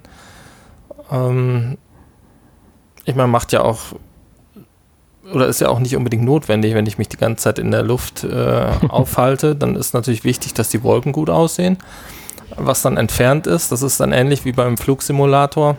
[1.11, 1.79] Ähm,
[3.05, 3.95] ich meine, macht ja auch
[5.33, 7.83] oder ist ja auch nicht unbedingt notwendig, wenn ich mich die ganze Zeit in der
[7.83, 11.79] Luft äh, aufhalte, dann ist natürlich wichtig, dass die Wolken gut aussehen.
[12.57, 15.77] Was dann entfernt ist, das ist dann ähnlich wie beim Flugsimulator,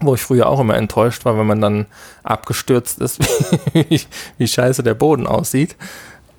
[0.00, 1.86] wo ich früher auch immer enttäuscht war, wenn man dann
[2.22, 3.20] abgestürzt ist,
[3.74, 4.00] wie,
[4.38, 5.76] wie scheiße der Boden aussieht.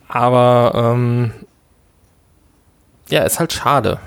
[0.08, 1.32] Aber ähm,
[3.10, 4.00] ja, ist halt schade.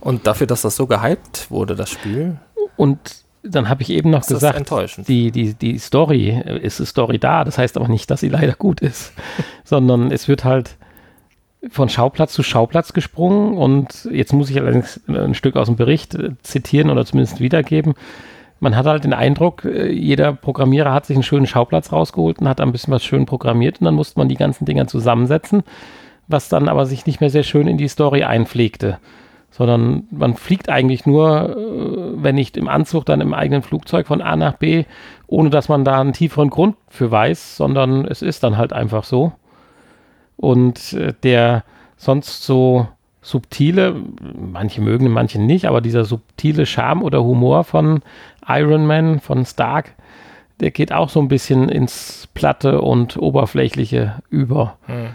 [0.00, 2.38] Und dafür, dass das so gehypt wurde, das Spiel.
[2.76, 2.98] Und
[3.42, 4.70] dann habe ich eben noch das gesagt,
[5.08, 7.44] die, die, die Story äh, ist eine Story da.
[7.44, 9.12] Das heißt aber nicht, dass sie leider gut ist,
[9.64, 10.76] sondern es wird halt
[11.70, 16.14] von Schauplatz zu Schauplatz gesprungen und jetzt muss ich allerdings ein Stück aus dem Bericht
[16.14, 17.94] äh, zitieren oder zumindest wiedergeben.
[18.58, 22.48] Man hat halt den Eindruck, äh, jeder Programmierer hat sich einen schönen Schauplatz rausgeholt und
[22.48, 25.62] hat ein bisschen was schön programmiert und dann musste man die ganzen Dinger zusammensetzen
[26.28, 28.98] was dann aber sich nicht mehr sehr schön in die Story einpflegte.
[29.50, 34.20] Sondern man fliegt eigentlich nur, äh, wenn nicht im Anzug, dann im eigenen Flugzeug von
[34.20, 34.84] A nach B,
[35.26, 39.04] ohne dass man da einen tieferen Grund für weiß, sondern es ist dann halt einfach
[39.04, 39.32] so.
[40.36, 41.64] Und äh, der
[41.96, 42.88] sonst so
[43.26, 43.96] subtile,
[44.38, 48.02] manche mögen, manche nicht, aber dieser subtile Charme oder Humor von
[48.46, 49.94] Iron Man, von Stark,
[50.60, 54.76] der geht auch so ein bisschen ins Platte und Oberflächliche über.
[54.86, 55.08] Hm.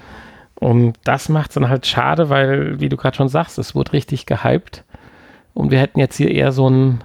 [0.56, 3.94] Und das macht es dann halt schade, weil, wie du gerade schon sagst, es wurde
[3.94, 4.84] richtig gehypt.
[5.54, 7.04] Und wir hätten jetzt hier eher so einen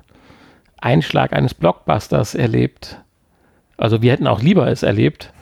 [0.81, 3.01] Einschlag eines Blockbusters erlebt.
[3.77, 5.33] Also wir hätten auch lieber es erlebt.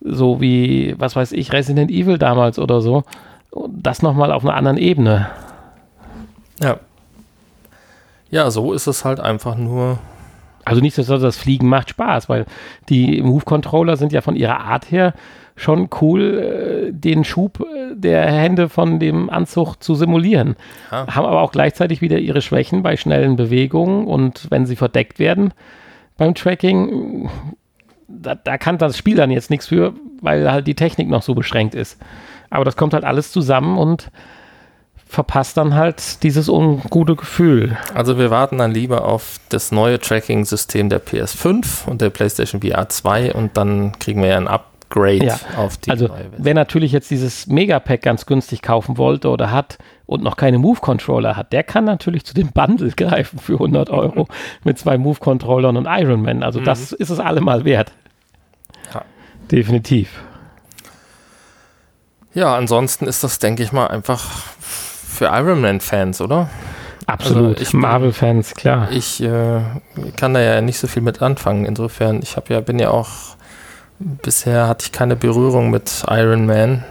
[0.00, 3.04] So wie, was weiß ich, Resident Evil damals oder so.
[3.52, 5.28] Und das nochmal auf einer anderen Ebene.
[6.60, 6.78] Ja.
[8.30, 9.98] Ja, so ist es halt einfach nur
[10.64, 12.46] also nicht, dass das Fliegen macht Spaß, weil
[12.88, 15.14] die Move-Controller sind ja von ihrer Art her
[15.56, 20.56] schon cool, äh, den Schub äh, der Hände von dem Anzug zu simulieren.
[20.90, 21.06] Ja.
[21.14, 25.52] Haben aber auch gleichzeitig wieder ihre Schwächen bei schnellen Bewegungen und wenn sie verdeckt werden
[26.16, 27.28] beim Tracking,
[28.08, 31.34] da, da kann das Spiel dann jetzt nichts für, weil halt die Technik noch so
[31.34, 31.98] beschränkt ist.
[32.52, 34.10] Aber das kommt halt alles zusammen und
[35.06, 37.76] verpasst dann halt dieses ungute Gefühl.
[37.94, 42.88] Also wir warten dann lieber auf das neue Tracking-System der PS5 und der PlayStation VR
[42.88, 45.38] 2 und dann kriegen wir ja ein Upgrade ja.
[45.58, 46.44] auf die also, neue Version.
[46.44, 51.36] Wer natürlich jetzt dieses Megapack ganz günstig kaufen wollte oder hat und noch keine Move-Controller
[51.36, 54.28] hat, der kann natürlich zu dem Bundle greifen für 100 Euro
[54.64, 56.42] mit zwei Move-Controllern und Iron Man.
[56.42, 56.64] Also mhm.
[56.64, 57.92] das ist es allemal wert.
[58.94, 59.02] Ja.
[59.50, 60.22] Definitiv.
[62.34, 64.24] Ja, ansonsten ist das, denke ich mal, einfach
[64.60, 66.48] für Iron Man-Fans, oder?
[67.06, 67.58] Absolut.
[67.58, 68.90] Also Marvel-Fans, klar.
[68.90, 69.60] Ich äh,
[70.16, 71.66] kann da ja nicht so viel mit anfangen.
[71.66, 73.08] Insofern, ich habe ja, bin ja auch,
[73.98, 76.84] bisher hatte ich keine Berührung mit Iron Man.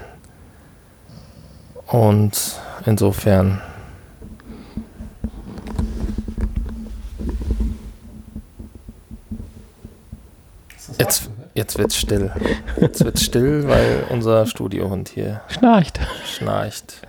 [1.87, 3.61] Und insofern.
[10.99, 12.31] Jetzt, jetzt wird's still.
[12.79, 15.99] Jetzt wird's still, weil unser Studiohund hier schnarcht.
[16.25, 17.01] Schnarcht.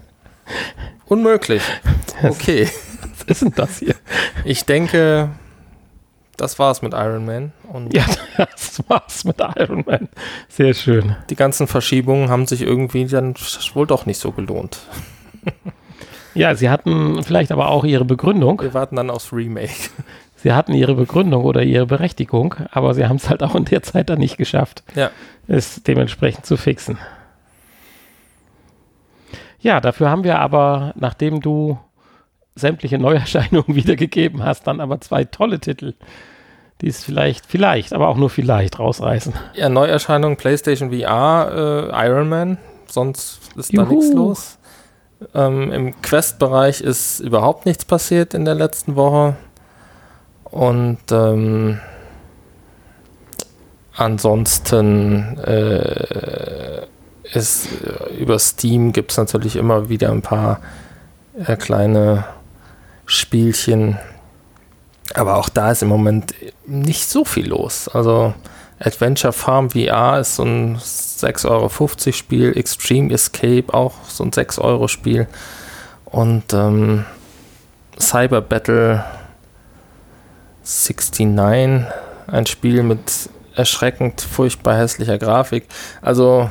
[1.07, 1.63] Unmöglich.
[2.23, 2.69] Okay.
[3.19, 3.95] Was ist denn das hier?
[4.45, 5.31] Ich denke,
[6.37, 7.53] das war's mit Iron Man.
[7.73, 8.05] Und ja,
[8.37, 10.09] das war's mit Iron Man.
[10.49, 11.17] Sehr schön.
[11.31, 13.35] Die ganzen Verschiebungen haben sich irgendwie dann
[13.75, 14.81] wohl doch nicht so gelohnt.
[16.35, 18.61] Ja, sie hatten vielleicht aber auch ihre Begründung.
[18.61, 19.91] Wir warten dann aufs Remake.
[20.43, 23.83] Sie hatten ihre Begründung oder ihre Berechtigung, aber sie haben es halt auch in der
[23.85, 25.11] Zeit dann nicht geschafft, ja.
[25.47, 26.99] es dementsprechend zu fixen.
[29.61, 31.79] Ja, dafür haben wir aber, nachdem du
[32.57, 35.95] sämtliche Neuerscheinungen wiedergegeben hast, dann aber zwei tolle Titel,
[36.81, 39.33] die es vielleicht, vielleicht, aber auch nur vielleicht rausreißen.
[39.55, 43.85] Ja, Neuerscheinungen PlayStation VR, äh, Iron Man, sonst ist Juhu.
[43.85, 44.59] da nichts los.
[45.35, 49.37] Ähm, Im Quest-Bereich ist überhaupt nichts passiert in der letzten Woche.
[50.53, 51.81] Und ähm,
[53.97, 56.87] ansonsten äh,
[57.33, 60.61] ist äh, über Steam gibt es natürlich immer wieder ein paar
[61.47, 62.27] äh, kleine
[63.07, 63.99] Spielchen.
[65.15, 66.35] Aber auch da ist im Moment
[66.67, 67.89] nicht so viel los.
[67.89, 68.35] Also
[68.79, 74.59] Adventure Farm VR ist so ein 6,50 Euro Spiel, Extreme Escape auch so ein 6
[74.59, 75.29] Euro Spiel
[76.05, 77.07] und ähm,
[77.99, 79.03] Cyber Battle
[80.65, 81.87] 69,
[82.27, 85.67] ein Spiel mit erschreckend furchtbar hässlicher Grafik.
[86.01, 86.51] Also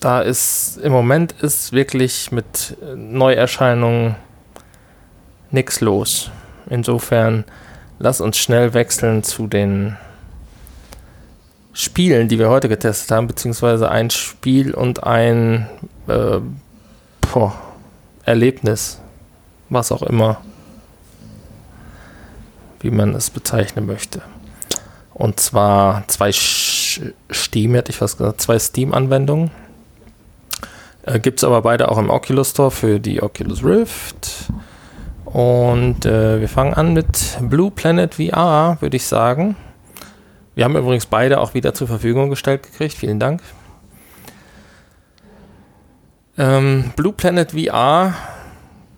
[0.00, 4.16] da ist im Moment ist wirklich mit Neuerscheinungen
[5.50, 6.30] nichts los.
[6.68, 7.44] Insofern
[7.98, 9.96] lass uns schnell wechseln zu den
[11.72, 15.68] Spielen, die wir heute getestet haben, beziehungsweise ein Spiel und ein
[16.08, 16.38] äh,
[17.32, 17.54] boah,
[18.24, 18.98] Erlebnis,
[19.68, 20.40] was auch immer,
[22.86, 24.22] wie man es bezeichnen möchte.
[25.12, 29.50] Und zwar zwei Steam, hätte ich was gesagt, zwei Steam-Anwendungen.
[31.02, 34.52] Äh, Gibt es aber beide auch im Oculus Store für die Oculus Rift.
[35.24, 39.56] Und äh, wir fangen an mit Blue Planet VR, würde ich sagen.
[40.54, 42.94] Wir haben übrigens beide auch wieder zur Verfügung gestellt gekriegt.
[42.94, 43.42] Vielen Dank.
[46.38, 48.14] Ähm, Blue Planet VR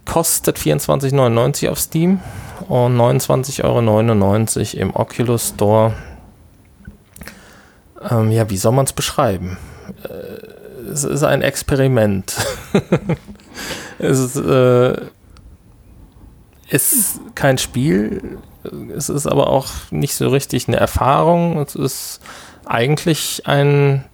[0.05, 2.21] kostet 24,99 auf Steam
[2.69, 5.95] und 29,99 Euro im Oculus Store.
[8.11, 9.59] Ähm, ja, wie soll man es beschreiben?
[10.05, 12.35] Äh, es ist ein Experiment.
[13.99, 14.97] es ist, äh,
[16.71, 18.39] ist kein Spiel,
[18.95, 21.59] es ist aber auch nicht so richtig eine Erfahrung.
[21.61, 22.21] Es ist
[22.65, 24.05] eigentlich ein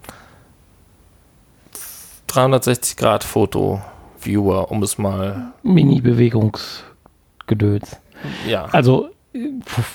[2.29, 5.53] 360-Grad-Foto-Viewer, um es mal.
[5.63, 7.97] Mini-Bewegungsgedöns.
[8.47, 8.67] Ja.
[8.73, 9.11] Also,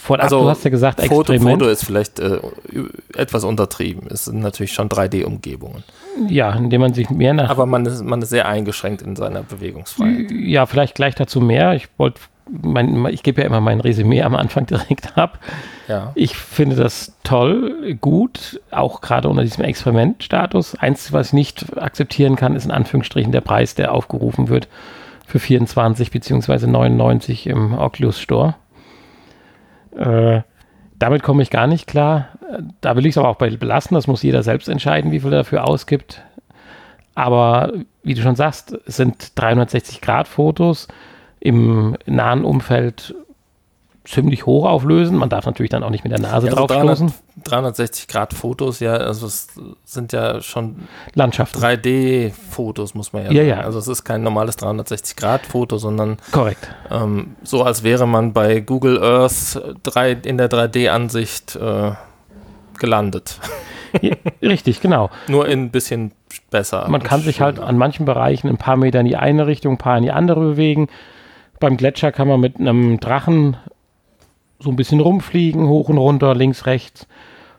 [0.02, 1.62] von Also, du hast ja gesagt, Foto, Experiment.
[1.62, 2.40] Foto ist vielleicht äh,
[3.16, 4.08] etwas untertrieben.
[4.12, 5.84] Es sind natürlich schon 3D-Umgebungen.
[6.28, 9.44] Ja, indem man sich mehr nach Aber man ist, man ist sehr eingeschränkt in seiner
[9.44, 10.30] Bewegungsfreiheit.
[10.32, 11.74] Ja, vielleicht gleich dazu mehr.
[11.74, 12.20] Ich wollte,
[13.12, 15.40] ich gebe ja immer mein Resümee am Anfang direkt ab.
[15.88, 16.12] Ja.
[16.16, 20.76] Ich finde das toll, gut, auch gerade unter diesem Experimentstatus.
[20.76, 24.68] Eins, was ich nicht akzeptieren kann, ist in Anführungsstrichen der Preis, der aufgerufen wird
[25.30, 28.56] für 24 beziehungsweise 99 im Oculus Store.
[29.96, 30.42] Äh,
[30.98, 32.30] damit komme ich gar nicht klar.
[32.82, 33.94] Da will ich es aber auch bei belassen.
[33.94, 36.24] Das muss jeder selbst entscheiden, wie viel er dafür ausgibt.
[37.14, 40.88] Aber wie du schon sagst, es sind 360-Grad-Fotos
[41.40, 43.14] im nahen Umfeld
[44.06, 45.18] ziemlich hoch auflösen.
[45.18, 47.14] Man darf natürlich dann auch nicht mit der Nase Ja, drauf also 300, stoßen.
[47.44, 49.48] 360 Grad Fotos, ja, also es
[49.86, 51.60] sind ja schon Landschaften.
[51.60, 53.48] 3D-Fotos, muss man ja, Ja, sagen.
[53.50, 53.60] ja.
[53.66, 56.74] Also es ist kein normales 360 Grad Foto, sondern Korrekt.
[56.92, 61.92] ähm, so, als wäre man bei Google Earth 3, in der 3D-Ansicht äh,
[62.78, 63.40] gelandet.
[64.04, 65.10] Ja, Richtig, genau.
[65.28, 66.12] Nur in ein bisschen
[66.52, 66.88] besser.
[66.90, 69.78] Man kann sich halt an manchen Bereichen ein paar Meter in die eine Richtung, ein
[69.80, 70.90] paar in die andere bewegen.
[71.60, 73.58] Beim Gletscher kann man mit einem Drachen
[74.60, 77.08] so ein bisschen rumfliegen, hoch und runter, links, rechts.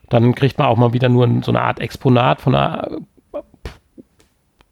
[0.08, 2.88] Dann kriegt man auch mal wieder nur so eine Art Exponat von einer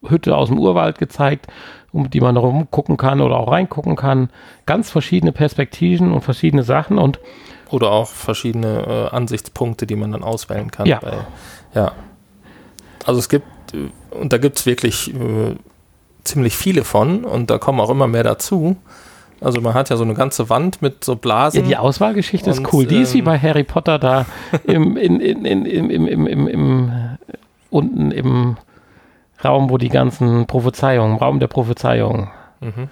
[0.06, 1.46] Hütte aus dem Urwald gezeigt,
[1.92, 4.30] um die man rumgucken kann oder auch reingucken kann.
[4.66, 7.18] Ganz verschiedene Perspektiven und verschiedene Sachen und
[7.70, 10.86] Oder auch verschiedene äh, Ansichtspunkte, die man dann auswählen kann.
[10.86, 10.98] Ja.
[11.00, 11.18] Bei,
[11.74, 11.92] ja.
[13.04, 15.54] Also es gibt, äh, und da gibt es wirklich äh,
[16.24, 18.76] ziemlich viele von und da kommen auch immer mehr dazu.
[19.40, 21.60] Also man hat ja so eine ganze Wand mit so Blasen.
[21.62, 22.86] Ja, die Auswahlgeschichte ist Und, cool.
[22.86, 24.26] Die ist wie ähm, bei Harry Potter da
[24.64, 26.92] im, in, in, in, im, im, im, im, im,
[27.70, 28.56] unten im
[29.44, 32.28] Raum, wo die ganzen Prophezeiungen, Raum der Prophezeiungen,
[32.60, 32.88] Mhm.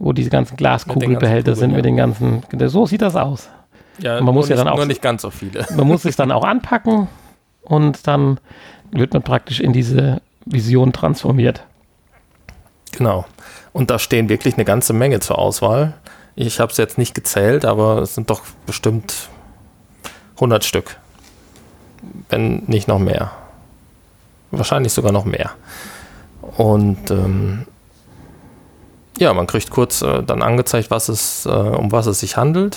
[0.00, 3.48] wo diese ganzen Glaskugelbehälter sind mit den ganzen, so sieht das aus.
[3.98, 5.64] Ja, Man muss nur ja nicht, dann auch- nur nicht ganz so viele.
[5.76, 7.06] Man muss es dann auch anpacken
[7.62, 8.40] und dann
[8.90, 11.64] wird man praktisch in diese Vision transformiert.
[13.00, 13.24] Genau.
[13.72, 15.94] Und da stehen wirklich eine ganze Menge zur Auswahl.
[16.34, 19.30] Ich habe es jetzt nicht gezählt, aber es sind doch bestimmt
[20.34, 20.98] 100 Stück.
[22.28, 23.30] Wenn nicht noch mehr.
[24.50, 25.52] Wahrscheinlich sogar noch mehr.
[26.58, 27.66] Und ähm,
[29.16, 32.76] ja, man kriegt kurz äh, dann angezeigt, was es, äh, um was es sich handelt.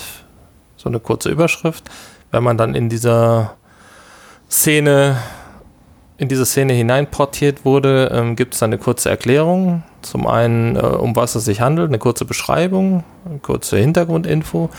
[0.78, 1.84] So eine kurze Überschrift.
[2.30, 3.56] Wenn man dann in dieser
[4.50, 5.18] Szene
[6.16, 9.82] in diese Szene hineinportiert wurde, ähm, gibt es eine kurze Erklärung.
[10.04, 14.70] Zum einen, äh, um was es sich handelt, eine kurze Beschreibung, eine kurze Hintergrundinfo.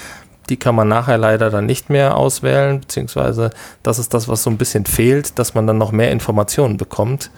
[0.49, 3.49] Die kann man nachher leider dann nicht mehr auswählen, beziehungsweise
[3.81, 7.31] das ist das, was so ein bisschen fehlt, dass man dann noch mehr Informationen bekommt.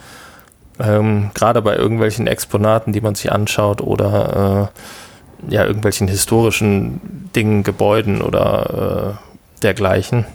[0.79, 4.71] Ähm, Gerade bei irgendwelchen Exponaten, die man sich anschaut oder
[5.49, 10.25] äh, ja, irgendwelchen historischen Dingen, Gebäuden oder äh, dergleichen.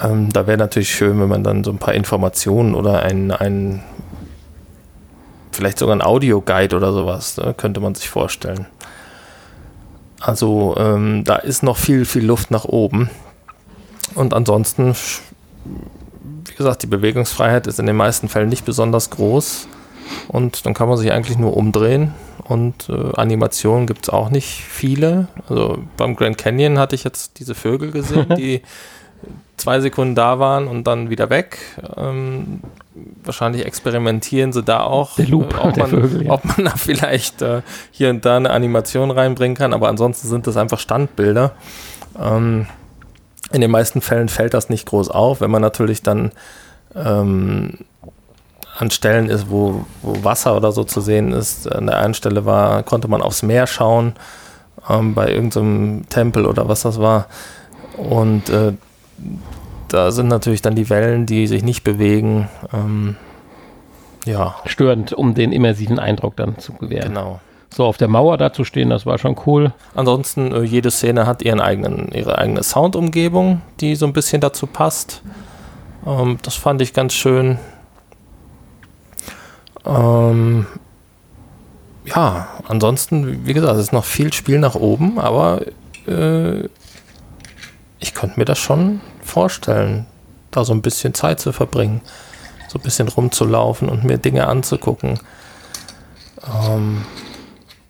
[0.00, 3.82] Ähm, da wäre natürlich schön, wenn man dann so ein paar Informationen oder ein, ein
[5.52, 8.66] vielleicht sogar ein Audioguide oder sowas, ne, könnte man sich vorstellen.
[10.20, 13.10] Also ähm, da ist noch viel, viel Luft nach oben.
[14.14, 14.94] Und ansonsten,
[15.64, 19.66] wie gesagt, die Bewegungsfreiheit ist in den meisten Fällen nicht besonders groß.
[20.28, 22.14] Und dann kann man sich eigentlich nur umdrehen.
[22.44, 25.28] Und äh, Animationen gibt es auch nicht viele.
[25.48, 28.62] Also beim Grand Canyon hatte ich jetzt diese Vögel gesehen, die
[29.62, 31.58] zwei Sekunden da waren und dann wieder weg.
[31.96, 32.60] Ähm,
[33.24, 36.32] wahrscheinlich experimentieren sie da auch, Der Loop äh, ob, man, Vögel, ja.
[36.32, 40.48] ob man da vielleicht äh, hier und da eine Animation reinbringen kann, aber ansonsten sind
[40.48, 41.52] das einfach Standbilder.
[42.20, 42.66] Ähm,
[43.52, 46.32] in den meisten Fällen fällt das nicht groß auf, wenn man natürlich dann
[46.96, 47.78] ähm,
[48.76, 51.70] an Stellen ist, wo, wo Wasser oder so zu sehen ist.
[51.70, 54.14] An der einen Stelle war, konnte man aufs Meer schauen,
[54.90, 57.26] ähm, bei irgendeinem Tempel oder was das war.
[57.96, 58.72] Und äh,
[59.88, 62.48] da sind natürlich dann die Wellen, die sich nicht bewegen.
[62.72, 63.16] Ähm,
[64.24, 67.08] ja, Störend, um den immersiven Eindruck dann zu gewähren.
[67.08, 67.40] genau.
[67.74, 69.72] So auf der Mauer da zu stehen, das war schon cool.
[69.94, 74.66] Ansonsten, äh, jede Szene hat ihren eigenen, ihre eigene Soundumgebung, die so ein bisschen dazu
[74.66, 75.22] passt.
[76.06, 77.58] Ähm, das fand ich ganz schön.
[79.86, 80.66] Ähm,
[82.04, 85.62] ja, ansonsten, wie gesagt, es ist noch viel Spiel nach oben, aber
[86.06, 86.64] äh,
[88.00, 90.06] ich könnte mir das schon vorstellen,
[90.50, 92.00] da so ein bisschen Zeit zu verbringen,
[92.68, 95.18] so ein bisschen rumzulaufen und mir Dinge anzugucken.
[96.46, 97.02] Ähm,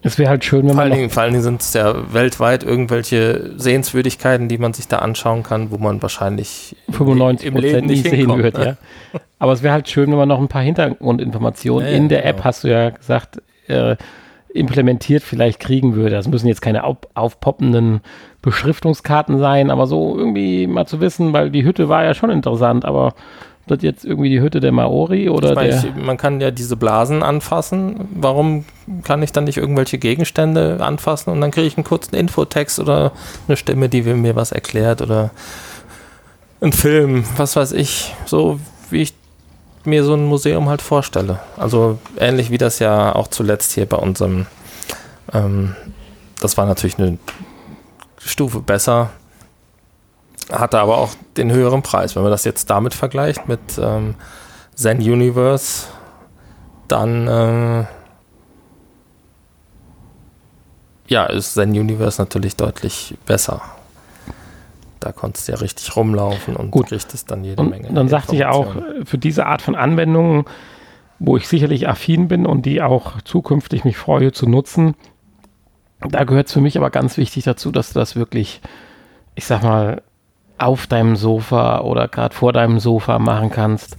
[0.03, 2.13] Es wäre halt schön, wenn Vor man allen Dingen, vor allen Dingen sind es ja
[2.13, 7.87] weltweit irgendwelche Sehenswürdigkeiten, die man sich da anschauen kann, wo man wahrscheinlich 95 im Leben
[7.87, 8.77] nicht sehen hinkommt, wird, ne?
[9.13, 9.21] ja.
[9.39, 12.37] Aber es wäre halt schön, wenn man noch ein paar Hintergrundinformationen Ja, in der App,
[12.37, 12.45] genau.
[12.45, 13.97] hast du ja gesagt, äh,
[14.55, 16.17] implementiert vielleicht kriegen würde.
[16.17, 18.01] Das müssen jetzt keine auf, aufpoppenden
[18.43, 22.85] Beschriftungskarten sein, aber so irgendwie mal zu wissen, weil die Hütte war ja schon interessant,
[22.85, 23.15] aber
[23.69, 26.05] das jetzt irgendwie die Hütte der Maori oder meine, der.
[26.05, 28.09] man kann ja diese Blasen anfassen.
[28.15, 28.65] Warum
[29.05, 33.13] kann ich dann nicht irgendwelche Gegenstände anfassen und dann kriege ich einen kurzen Infotext oder
[33.47, 35.31] eine Stimme, die mir was erklärt oder
[36.61, 38.59] ein Film, was weiß ich, so
[38.91, 39.15] wie ich
[39.85, 41.41] mir so ein Museum halt vorstelle.
[41.57, 44.47] Also ähnlich wie das ja auch zuletzt hier bei unserem,
[45.33, 45.77] ähm,
[46.41, 47.19] das war natürlich eine
[48.25, 49.11] Stufe besser,
[50.51, 52.15] hatte aber auch den höheren Preis.
[52.17, 54.15] Wenn man das jetzt damit vergleicht mit ähm,
[54.75, 55.87] Zen Universe,
[56.89, 57.85] dann äh,
[61.09, 63.61] ja, ist Zen Universe natürlich deutlich besser.
[65.01, 66.87] Da konntest du ja richtig rumlaufen und Gut.
[66.89, 67.93] kriegtest dann jede Und Menge.
[67.93, 70.45] dann sagte ich auch, äh, für diese Art von Anwendungen,
[71.19, 74.95] wo ich sicherlich affin bin und die auch zukünftig mich freue zu nutzen,
[76.09, 78.61] da gehört es für mich aber ganz wichtig dazu, dass du das wirklich,
[79.35, 80.03] ich sag mal,
[80.59, 83.97] auf deinem Sofa oder gerade vor deinem Sofa machen kannst.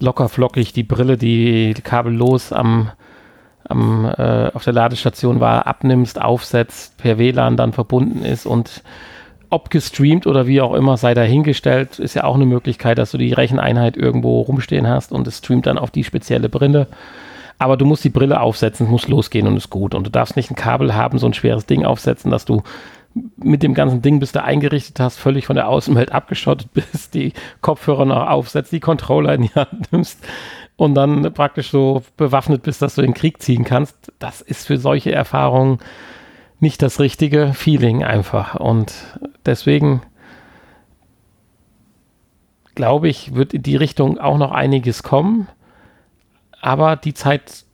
[0.00, 2.90] Locker flockig die Brille, die kabellos am,
[3.68, 8.82] am, äh, auf der Ladestation war, abnimmst, aufsetzt, per WLAN dann verbunden ist und
[9.50, 13.18] ob gestreamt oder wie auch immer, sei dahingestellt, ist ja auch eine Möglichkeit, dass du
[13.18, 16.86] die Recheneinheit irgendwo rumstehen hast und es streamt dann auf die spezielle Brille.
[17.60, 19.94] Aber du musst die Brille aufsetzen, es muss losgehen und ist gut.
[19.94, 22.62] Und du darfst nicht ein Kabel haben, so ein schweres Ding aufsetzen, dass du
[23.36, 27.34] mit dem ganzen Ding, bis du eingerichtet hast, völlig von der Außenwelt abgeschottet bist, die
[27.60, 30.26] Kopfhörer noch aufsetzt, die Controller in die Hand nimmst
[30.76, 34.10] und dann praktisch so bewaffnet bist, dass du in den Krieg ziehen kannst.
[34.18, 35.80] Das ist für solche Erfahrungen
[36.60, 38.54] nicht das richtige Feeling einfach.
[38.54, 38.94] Und
[39.44, 40.00] deswegen
[42.74, 45.46] glaube ich, wird in die Richtung auch noch einiges kommen.
[46.60, 47.64] Aber die Zeit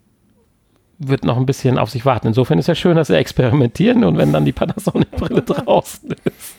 [0.99, 2.29] wird noch ein bisschen auf sich warten.
[2.29, 6.57] Insofern ist ja schön, dass sie experimentieren und wenn dann die Panasonic-Brille draußen ist,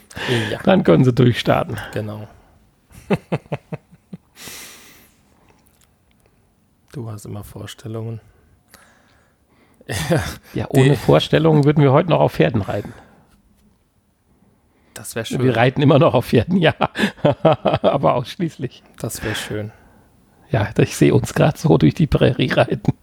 [0.51, 1.77] Ja, dann können sie durchstarten.
[1.93, 2.27] genau.
[6.93, 8.19] du hast immer Vorstellungen.
[10.53, 12.93] Ja, ohne Vorstellungen würden wir heute noch auf Pferden reiten.
[14.93, 15.41] Das wäre schön.
[15.41, 16.73] Wir reiten immer noch auf Pferden, ja.
[17.81, 18.83] Aber ausschließlich.
[18.99, 19.71] Das wäre schön.
[20.51, 22.93] Ja, ich sehe uns gerade so durch die Prärie reiten.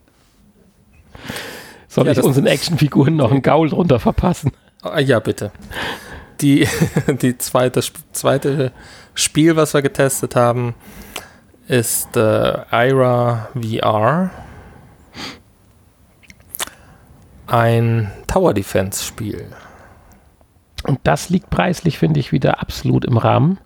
[1.89, 4.53] Soll Ja, ich unseren Actionfiguren noch einen Gaul drunter verpassen?
[4.83, 5.53] Ah, ja, bitte.
[6.41, 6.67] Die,
[7.07, 7.83] die zweite,
[8.13, 8.73] zweite
[9.15, 10.75] Spiel, was wir getestet haben,
[11.69, 14.31] ist äh, Ira VR.
[17.47, 19.47] Ein Tower Defense Spiel.
[20.87, 23.59] Und das liegt preislich, finde ich, wieder absolut im Rahmen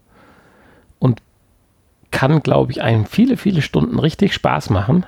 [2.11, 5.07] kann, glaube ich, einem viele, viele Stunden richtig Spaß machen.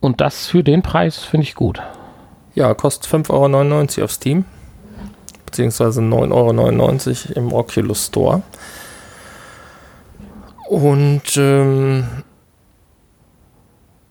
[0.00, 1.80] Und das für den Preis finde ich gut.
[2.54, 4.44] Ja, kostet 5,99 Euro auf Steam.
[5.46, 8.42] Beziehungsweise 9,99 Euro im Oculus Store.
[10.68, 12.06] Und ähm,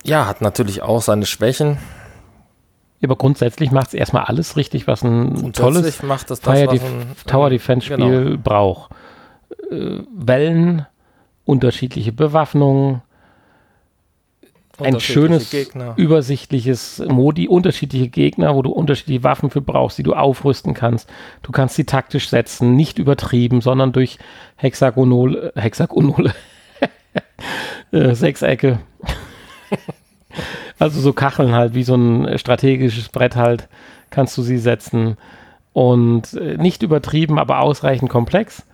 [0.03, 1.77] ja, hat natürlich auch seine Schwächen.
[3.03, 6.84] Aber grundsätzlich macht es erstmal alles richtig, was ein tolles macht das das, Fire Def
[7.25, 8.38] Tower Defense Spiel genau.
[8.38, 8.91] braucht.
[9.72, 10.86] Äh, Wellen,
[11.45, 13.01] unterschiedliche Bewaffnungen,
[14.80, 15.93] ein schönes, Gegner.
[15.95, 21.09] übersichtliches Modi, unterschiedliche Gegner, wo du unterschiedliche Waffen für brauchst, die du aufrüsten kannst.
[21.43, 24.17] Du kannst sie taktisch setzen, nicht übertrieben, sondern durch
[24.55, 26.34] Hexagonole, Hexagonole,
[27.91, 28.80] äh, Sechsecke.
[30.80, 33.67] also so Kacheln halt, wie so ein strategisches Brett halt,
[34.09, 35.17] kannst du sie setzen.
[35.74, 38.65] Und äh, nicht übertrieben, aber ausreichend komplex.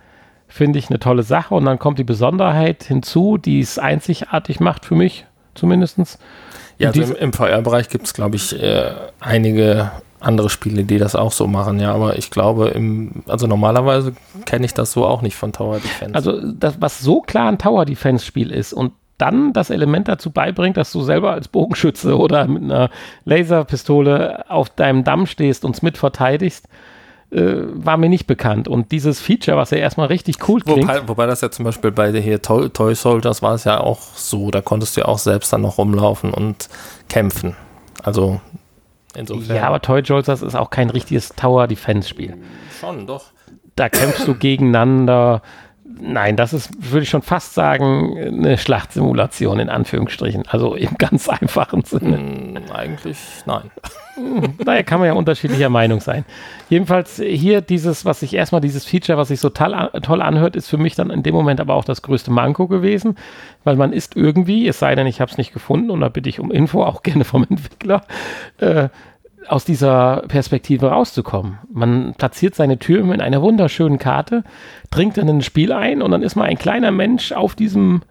[0.48, 1.54] Finde ich eine tolle Sache.
[1.54, 6.18] Und dann kommt die Besonderheit hinzu, die es einzigartig macht für mich, zumindestens.
[6.78, 8.90] Ja, also im, im VR-Bereich gibt es, glaube ich, äh,
[9.20, 9.90] einige
[10.20, 14.14] andere Spiele, die das auch so machen, ja, aber ich glaube, im, also normalerweise
[14.46, 16.14] kenne ich das so auch nicht von Tower Defense.
[16.14, 20.30] Also das, was so klar ein Tower Defense Spiel ist und dann das Element dazu
[20.30, 22.90] beibringt, dass du selber als Bogenschütze oder mit einer
[23.24, 26.68] Laserpistole auf deinem Damm stehst und es mit verteidigst,
[27.30, 28.68] äh, war mir nicht bekannt.
[28.68, 31.90] Und dieses Feature, was ja erstmal richtig cool klingt, wobei, wobei das ja zum Beispiel
[31.90, 35.06] bei der hier Toy, Toy Soldiers war es ja auch so, da konntest du ja
[35.06, 36.68] auch selbst dann noch rumlaufen und
[37.08, 37.56] kämpfen.
[38.02, 38.40] Also
[39.14, 39.56] insofern.
[39.56, 42.36] ja, aber Toy Soldiers ist auch kein richtiges Tower Defense Spiel.
[42.80, 43.26] schon, doch.
[43.76, 45.42] Da kämpfst du gegeneinander.
[46.00, 50.44] Nein, das ist, würde ich schon fast sagen, eine Schlachtsimulation in Anführungsstrichen.
[50.48, 52.18] Also im ganz einfachen Sinne.
[52.18, 53.70] Hm, eigentlich nein.
[54.64, 56.24] Naja, kann man ja unterschiedlicher Meinung sein.
[56.68, 60.68] Jedenfalls hier dieses, was sich erstmal dieses Feature, was sich so toll, toll anhört, ist
[60.68, 63.16] für mich dann in dem Moment aber auch das größte Manko gewesen,
[63.62, 66.28] weil man ist irgendwie, es sei denn, ich habe es nicht gefunden und da bitte
[66.28, 68.02] ich um Info, auch gerne vom Entwickler,
[68.58, 68.88] äh,
[69.46, 71.58] aus dieser Perspektive rauszukommen.
[71.72, 74.44] Man platziert seine Türme in einer wunderschönen Karte,
[74.90, 78.02] dringt dann in ein Spiel ein und dann ist man ein kleiner Mensch auf diesem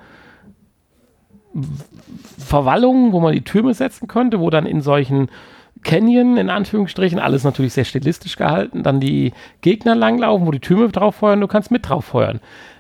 [2.38, 5.30] Verwallung, wo man die Türme setzen könnte, wo dann in solchen
[5.84, 10.90] Canyon, in Anführungsstrichen, alles natürlich sehr stilistisch gehalten, dann die Gegner langlaufen, wo die Türme
[10.90, 12.40] drauf feuern, du kannst mit drauf feuern.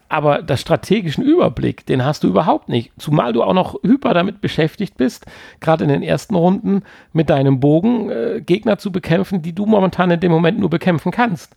[0.09, 2.91] Aber das strategischen Überblick, den hast du überhaupt nicht.
[2.97, 5.25] Zumal du auch noch hyper damit beschäftigt bist,
[5.59, 10.11] gerade in den ersten Runden mit deinem Bogen äh, Gegner zu bekämpfen, die du momentan
[10.11, 11.55] in dem Moment nur bekämpfen kannst.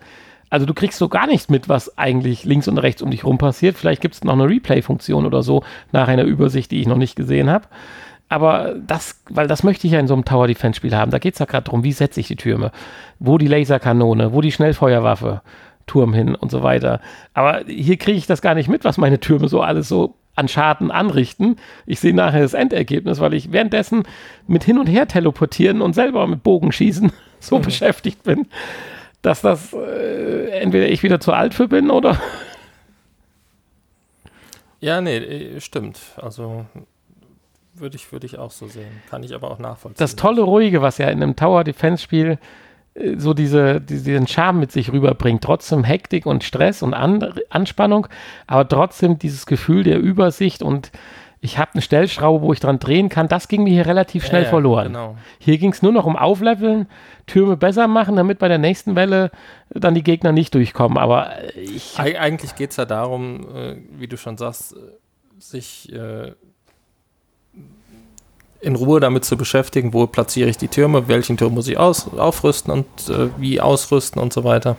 [0.51, 3.39] Also du kriegst so gar nichts mit, was eigentlich links und rechts um dich rum
[3.39, 3.77] passiert.
[3.77, 7.15] Vielleicht gibt es noch eine Replay-Funktion oder so nach einer Übersicht, die ich noch nicht
[7.15, 7.67] gesehen habe.
[8.29, 11.13] Aber das, weil das möchte ich ja in so einem Tower Defense Spiel haben.
[11.13, 12.73] Da geht es ja gerade darum, wie setze ich die Türme?
[13.21, 14.33] Wo die Laserkanone?
[14.33, 15.43] Wo die Schnellfeuerwaffe?
[15.87, 17.01] Turm hin und so weiter.
[17.35, 20.49] Aber hier kriege ich das gar nicht mit, was meine Türme so alles so an
[20.49, 21.57] Schaden anrichten.
[21.87, 24.05] Ich sehe nachher das Endergebnis, weil ich währenddessen
[24.47, 27.63] mit hin und her teleportieren und selber mit Bogen schießen so mhm.
[27.63, 28.47] beschäftigt bin,
[29.23, 32.21] dass das äh, entweder ich wieder zu alt für bin oder.
[34.83, 36.01] Ja, nee, äh, stimmt.
[36.17, 36.65] Also
[37.75, 39.03] würde ich, würde ich auch so sehen.
[39.11, 39.99] Kann ich aber auch nachvollziehen.
[39.99, 42.39] Das tolle Ruhige, was ja in einem Tower Defense Spiel
[43.17, 45.43] so diese, diesen Charme mit sich rüberbringt.
[45.43, 48.09] Trotzdem Hektik und Stress und An Anspannung,
[48.47, 50.91] aber trotzdem dieses Gefühl der Übersicht und
[51.43, 53.27] ich habe eine Stellschraube, wo ich dran drehen kann.
[53.27, 54.89] Das ging mir hier relativ schnell ja, verloren.
[54.89, 55.17] Genau.
[55.39, 56.87] Hier ging es nur noch um Aufleveln,
[57.27, 59.31] Türme besser machen, damit bei der nächsten Welle
[59.71, 60.99] dann die Gegner nicht durchkommen.
[60.99, 61.99] Aber ich.
[61.99, 64.77] Eig eigentlich geht es ja darum, äh, wie du schon sagst,
[65.39, 66.33] sich äh,
[68.61, 72.09] in Ruhe damit zu beschäftigen, wo platziere ich die Türme, welchen Turm muss ich aus,
[72.17, 74.77] aufrüsten und äh, wie ausrüsten und so weiter.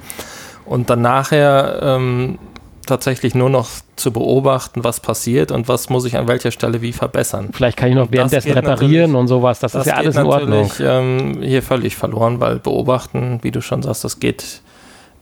[0.65, 2.38] Und dann nachher ähm,
[2.86, 6.93] tatsächlich nur noch zu beobachten, was passiert und was muss ich an welcher Stelle wie
[6.93, 7.49] verbessern.
[7.53, 10.71] Vielleicht kann ich noch währenddessen reparieren und sowas, das, das ist ja alles in Ordnung.
[10.79, 14.61] Ähm, hier völlig verloren, weil beobachten, wie du schon sagst, das geht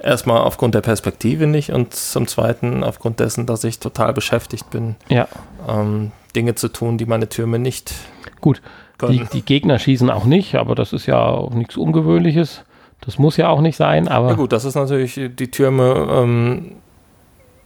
[0.02, 4.96] erstmal aufgrund der Perspektive nicht und zum Zweiten aufgrund dessen, dass ich total beschäftigt bin,
[5.08, 5.28] ja.
[5.68, 7.94] ähm, Dinge zu tun, die meine Türme nicht
[8.42, 8.62] Gut,
[9.10, 12.64] die, die, Gegner schießen auch nicht, aber das ist ja auch nichts Ungewöhnliches.
[13.02, 14.30] Das muss ja auch nicht sein, aber.
[14.30, 16.76] Ja gut, das ist natürlich die Türme, ähm,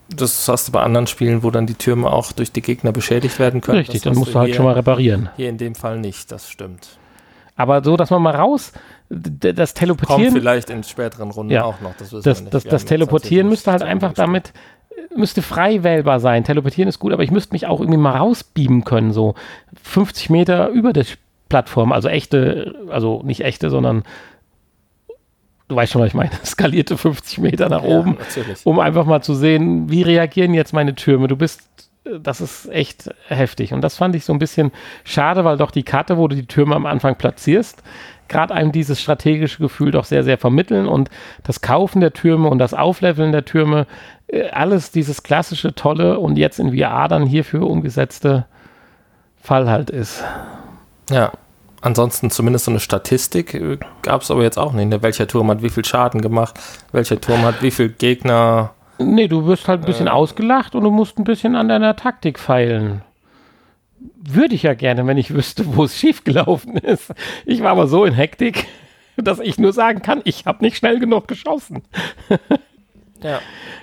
[0.10, 3.40] das hast du bei anderen Spielen, wo dann die Türme auch durch die Gegner beschädigt
[3.40, 3.80] werden können.
[3.80, 5.30] Richtig, das dann musst du halt hier, schon mal reparieren.
[5.36, 6.98] Hier in dem Fall nicht, das stimmt.
[7.56, 8.74] Aber so, dass man mal raus,
[9.10, 10.32] das Teleportieren.
[10.32, 11.94] Kommt vielleicht in späteren Runden ja, auch noch.
[11.98, 14.54] Das, das, das, das Teleportieren müsste halt einfach damit
[15.16, 16.44] müsste frei wählbar sein.
[16.44, 19.36] Teleportieren ist gut, aber ich müsste mich auch irgendwie mal rausbeamen können, so
[19.84, 21.06] 50 Meter über der
[21.50, 24.04] Plattform, also echte, also nicht echte, sondern
[25.68, 28.66] du weißt schon, was ich meine, skalierte 50 Meter nach ja, oben, natürlich.
[28.66, 31.28] um einfach mal zu sehen, wie reagieren jetzt meine Türme.
[31.28, 31.62] Du bist,
[32.04, 33.74] das ist echt heftig.
[33.74, 34.72] Und das fand ich so ein bisschen
[35.04, 37.84] schade, weil doch die Karte, wo du die Türme am Anfang platzierst,
[38.34, 41.10] gerade einem dieses strategische Gefühl doch sehr, sehr vermitteln und
[41.44, 43.88] das Kaufen der Türme und das Aufleveln der Türme,
[44.28, 48.46] äh, alles dieses klassische, tolle und jetzt in VR dann hierfür umgesetzte
[49.42, 50.24] Fall halt ist.
[51.10, 51.32] Ja,
[51.82, 54.90] ansonsten zumindest so eine Statistik äh, gab es aber jetzt auch nicht.
[54.90, 55.02] Ne?
[55.02, 56.60] Welcher Turm hat wie viel Schaden gemacht,
[56.92, 58.72] welcher Turm hat wie viel Gegner.
[58.98, 61.96] Nee, du wirst halt ein bisschen äh, ausgelacht und du musst ein bisschen an deiner
[61.96, 63.04] Taktik feilen
[64.16, 67.14] würde ich ja gerne, wenn ich wüsste, wo es schiefgelaufen ist.
[67.46, 68.66] Ich war aber so in Hektik,
[69.18, 71.84] dass ich nur sagen kann, ich habe nicht schnell genug geschossen.
[73.24, 73.40] ja.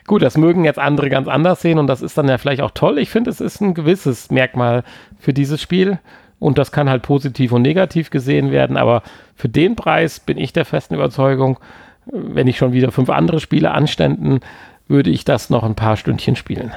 [0.07, 2.73] Gut, das mögen jetzt andere ganz anders sehen und das ist dann ja vielleicht auch
[2.73, 2.99] toll.
[2.99, 4.85] Ich finde, es ist ein gewisses Merkmal
[5.19, 5.99] für dieses Spiel
[6.39, 9.03] und das kann halt positiv und negativ gesehen werden, aber
[9.37, 11.59] für den Preis bin ich der festen Überzeugung,
[12.07, 14.41] wenn ich schon wieder fünf andere Spiele anständen,
[14.89, 16.73] würde ich das noch ein paar Stündchen spielen.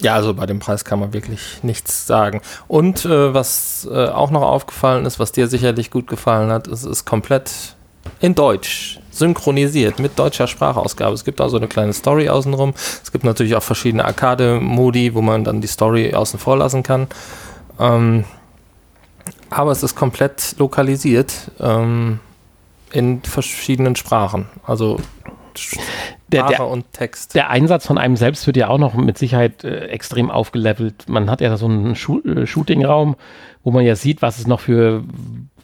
[0.00, 2.40] Ja, also bei dem Preis kann man wirklich nichts sagen.
[2.66, 6.84] Und äh, was äh, auch noch aufgefallen ist, was dir sicherlich gut gefallen hat, ist,
[6.84, 7.76] ist komplett
[8.20, 11.14] in Deutsch synchronisiert mit deutscher Sprachausgabe.
[11.14, 12.74] Es gibt also eine kleine Story außenrum.
[13.02, 17.06] Es gibt natürlich auch verschiedene Arcade-Modi, wo man dann die Story außen vor lassen kann.
[17.78, 18.24] Ähm,
[19.50, 22.18] aber es ist komplett lokalisiert ähm,
[22.92, 24.46] in verschiedenen Sprachen.
[24.66, 24.98] Also
[26.34, 27.34] der, der, und Text.
[27.34, 31.08] Der Einsatz von einem selbst wird ja auch noch mit Sicherheit äh, extrem aufgelevelt.
[31.08, 33.16] Man hat ja so einen Schu äh, Shooting-Raum,
[33.62, 35.02] wo man ja sieht, was es noch für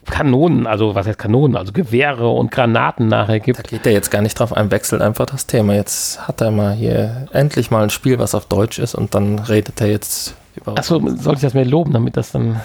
[0.07, 3.59] Kanonen, also was heißt Kanonen, also Gewehre und Granaten nachher gibt.
[3.59, 5.75] Da geht er jetzt gar nicht drauf ein, wechselt einfach das Thema.
[5.75, 9.39] Jetzt hat er mal hier endlich mal ein Spiel, was auf Deutsch ist und dann
[9.39, 10.77] redet er jetzt über.
[10.77, 12.61] Achso, soll ich das mehr loben, damit das dann.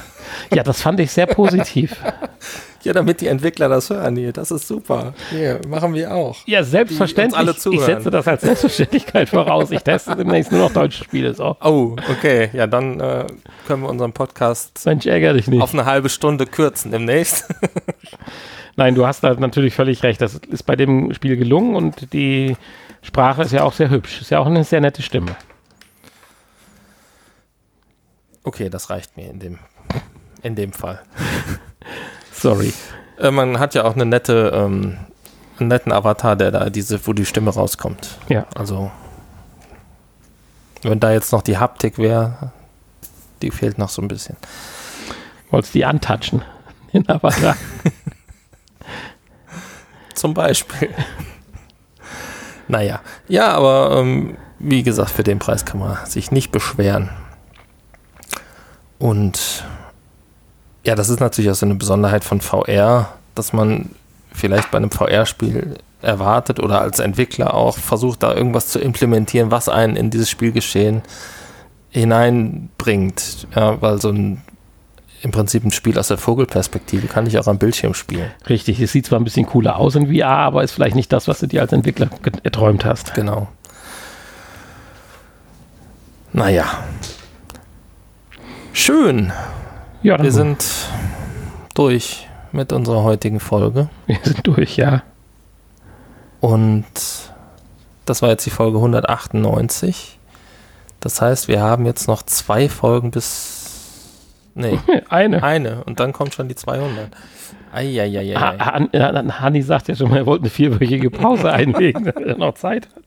[0.54, 1.96] Ja, das fand ich sehr positiv.
[2.86, 4.32] Ja, damit die Entwickler das hören hier.
[4.32, 5.16] Das ist super.
[5.32, 6.38] Hier, machen wir auch.
[6.46, 7.58] Ja, selbstverständlich.
[7.72, 9.72] Ich setze das als Selbstverständlichkeit voraus.
[9.72, 11.34] Ich teste demnächst nur noch deutsche Spiele.
[11.34, 11.58] So.
[11.64, 12.52] Oh, okay.
[12.54, 13.26] Ja, dann äh,
[13.66, 15.64] können wir unseren Podcast Mensch, ärger dich nicht.
[15.64, 17.52] auf eine halbe Stunde kürzen demnächst.
[18.76, 20.22] Nein, du hast da natürlich völlig recht.
[20.22, 22.56] Das ist bei dem Spiel gelungen und die
[23.02, 24.22] Sprache ist ja auch sehr hübsch.
[24.22, 25.36] Ist ja auch eine sehr nette Stimme.
[28.44, 29.58] Okay, das reicht mir in dem,
[30.44, 31.02] in dem Fall.
[32.46, 32.74] Sorry.
[33.18, 35.00] Äh, man hat ja auch eine nette, ähm,
[35.58, 38.20] einen netten Avatar, der da diese, wo die Stimme rauskommt.
[38.30, 38.46] Ja.
[38.54, 38.92] Also,
[40.84, 42.52] wenn da jetzt noch die Haptik wäre,
[43.42, 44.38] die fehlt noch so ein bisschen.
[45.50, 46.44] Wolltest die antatschen,
[46.94, 47.58] den Avatar?
[50.14, 50.94] Zum Beispiel.
[52.68, 53.02] naja.
[53.28, 57.10] Ja, aber ähm, wie gesagt, für den Preis kann man sich nicht beschweren.
[59.00, 59.66] Und
[60.86, 63.90] ja, das ist natürlich auch so eine Besonderheit von VR, dass man
[64.32, 69.70] vielleicht bei einem VR-Spiel erwartet oder als Entwickler auch versucht, da irgendwas zu implementieren, was
[69.70, 71.02] einen in dieses Spielgeschehen
[71.90, 73.48] hineinbringt.
[73.56, 74.42] Ja, weil so ein
[75.22, 78.30] im Prinzip ein Spiel aus der Vogelperspektive kann ich auch am Bildschirm spielen.
[78.48, 81.28] Richtig, es sieht zwar ein bisschen cooler aus in VR, aber ist vielleicht nicht das,
[81.28, 82.10] was du dir als Entwickler
[82.44, 83.16] erträumt hast.
[83.16, 83.48] Genau.
[86.32, 86.66] Naja.
[88.72, 89.34] Schön.
[90.06, 90.64] Ja, wir sind
[91.74, 93.90] durch mit unserer heutigen Folge.
[94.06, 95.02] Wir sind durch, ja.
[96.42, 96.86] Und
[98.06, 100.20] das war jetzt die Folge 198.
[101.00, 104.12] Das heißt, wir haben jetzt noch zwei Folgen bis.
[104.54, 104.78] Nee.
[105.10, 105.42] Eine.
[105.42, 105.84] Eine.
[105.86, 107.10] Und dann kommt schon die 200.
[107.74, 108.36] Eieieiei.
[108.36, 112.54] Ha, Hanni sagt ja schon mal, er wollte eine vierwöchige Pause einlegen, wenn er noch
[112.54, 113.05] Zeit hat.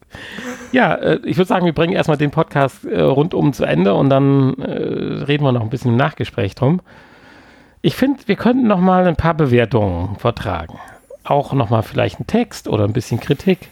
[0.72, 4.10] Ja, äh, ich würde sagen, wir bringen erstmal den Podcast äh, rundum zu Ende und
[4.10, 6.80] dann äh, reden wir noch ein bisschen im Nachgespräch drum.
[7.80, 10.78] Ich finde, wir könnten noch mal ein paar Bewertungen vertragen.
[11.24, 13.68] Auch noch mal vielleicht einen Text oder ein bisschen Kritik.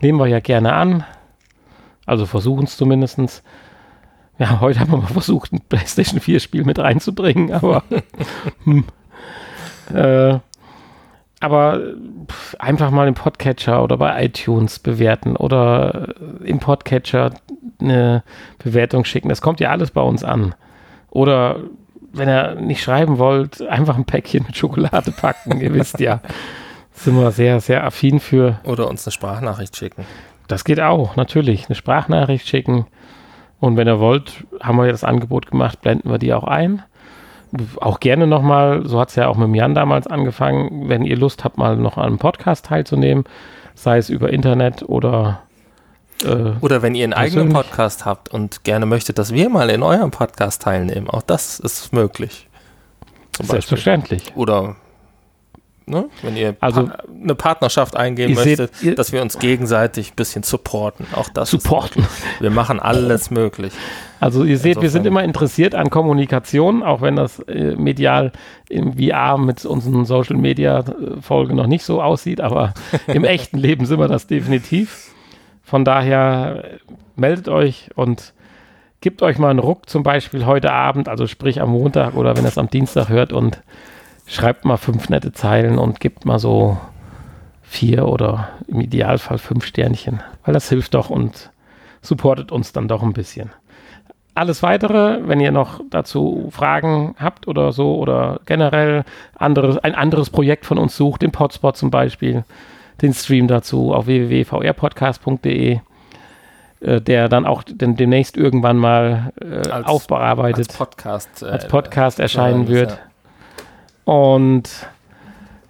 [0.00, 1.04] Nehmen wir ja gerne an.
[2.06, 3.42] Also versuchen es zumindest.
[4.38, 7.84] Ja, heute haben wir mal versucht, ein PlayStation 4 Spiel mit reinzubringen, aber
[8.64, 8.84] hm.
[9.94, 10.38] äh,
[11.42, 11.80] aber
[12.58, 16.14] einfach mal im Podcatcher oder bei iTunes bewerten oder
[16.44, 17.30] im Podcatcher
[17.80, 18.22] eine
[18.58, 19.28] Bewertung schicken.
[19.28, 20.54] Das kommt ja alles bei uns an.
[21.10, 21.60] Oder
[22.12, 25.60] wenn ihr nicht schreiben wollt, einfach ein Päckchen mit Schokolade packen.
[25.60, 26.20] Ihr wisst ja,
[26.92, 28.60] sind wir sehr, sehr affin für.
[28.64, 30.04] Oder uns eine Sprachnachricht schicken.
[30.48, 31.66] Das geht auch, natürlich.
[31.66, 32.86] Eine Sprachnachricht schicken.
[33.60, 36.82] Und wenn ihr wollt, haben wir ja das Angebot gemacht, blenden wir die auch ein
[37.80, 41.44] auch gerne nochmal, so hat es ja auch mit Jan damals angefangen, wenn ihr Lust
[41.44, 43.24] habt, mal noch an einem Podcast teilzunehmen,
[43.74, 45.42] sei es über Internet oder
[46.24, 49.82] äh, oder wenn ihr einen eigenen Podcast habt und gerne möchtet, dass wir mal in
[49.82, 52.48] eurem Podcast teilnehmen, auch das ist möglich.
[53.40, 54.32] Selbstverständlich.
[54.36, 54.76] Oder
[55.86, 56.08] Ne?
[56.22, 60.42] Wenn ihr also, pa eine Partnerschaft eingehen möchtet, seht, dass wir uns gegenseitig ein bisschen
[60.42, 61.06] supporten.
[61.14, 61.50] Auch das.
[61.50, 62.06] Supporten.
[62.40, 63.72] wir machen alles möglich.
[64.20, 64.82] Also ihr seht, Insofern.
[64.82, 68.32] wir sind immer interessiert an Kommunikation, auch wenn das äh, medial
[68.68, 72.74] im VR mit unseren Social Media äh, Folgen noch nicht so aussieht, aber
[73.08, 75.12] im echten Leben sind wir das definitiv.
[75.62, 76.78] Von daher äh,
[77.16, 78.32] meldet euch und
[79.00, 82.44] gebt euch mal einen Ruck, zum Beispiel heute Abend, also sprich am Montag oder wenn
[82.44, 83.60] ihr es am Dienstag hört und
[84.26, 86.78] schreibt mal fünf nette Zeilen und gibt mal so
[87.62, 91.50] vier oder im Idealfall fünf Sternchen, weil das hilft doch und
[92.02, 93.50] supportet uns dann doch ein bisschen.
[94.34, 99.04] Alles weitere, wenn ihr noch dazu Fragen habt oder so oder generell
[99.36, 102.44] anderes, ein anderes Projekt von uns sucht, den Podspot zum Beispiel,
[103.02, 105.80] den Stream dazu auf www.vrpodcast.de,
[106.80, 112.18] äh, der dann auch demnächst irgendwann mal äh, als, aufbearbeitet als Podcast, äh, als Podcast
[112.18, 112.92] erscheinen wird.
[112.92, 112.98] Ja.
[114.04, 114.68] Und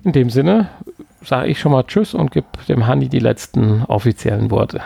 [0.05, 0.69] in dem Sinne
[1.25, 4.81] sage ich schon mal Tschüss und gebe dem Hanni die letzten offiziellen Worte.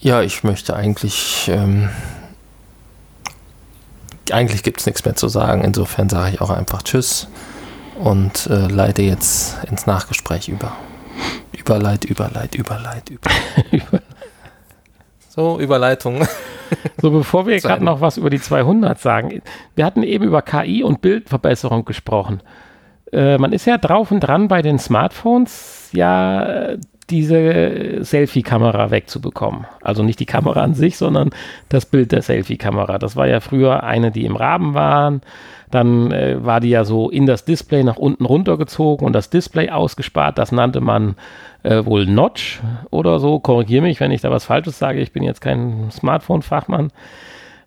[0.00, 1.50] Ja, ich möchte eigentlich.
[1.52, 1.88] Ähm,
[4.30, 5.64] eigentlich gibt es nichts mehr zu sagen.
[5.64, 7.28] Insofern sage ich auch einfach Tschüss
[7.98, 10.76] und äh, leite jetzt ins Nachgespräch über.
[11.52, 14.02] Überleit, überleit, überleit, überleit.
[15.38, 16.26] so, Überleitung.
[17.00, 19.40] So, bevor wir gerade noch was über die 200 sagen.
[19.76, 22.42] Wir hatten eben über KI und Bildverbesserung gesprochen.
[23.12, 26.74] Äh, man ist ja drauf und dran bei den Smartphones ja
[27.10, 29.66] diese Selfie-Kamera wegzubekommen.
[29.82, 31.30] Also nicht die Kamera an sich, sondern
[31.68, 32.98] das Bild der Selfie-Kamera.
[32.98, 35.22] Das war ja früher eine, die im Rahmen waren.
[35.70, 39.70] Dann äh, war die ja so in das Display nach unten runtergezogen und das Display
[39.70, 40.38] ausgespart.
[40.38, 41.16] Das nannte man
[41.62, 43.38] äh, wohl Notch oder so.
[43.38, 45.00] Korrigiere mich, wenn ich da was Falsches sage.
[45.00, 46.90] Ich bin jetzt kein Smartphone-Fachmann.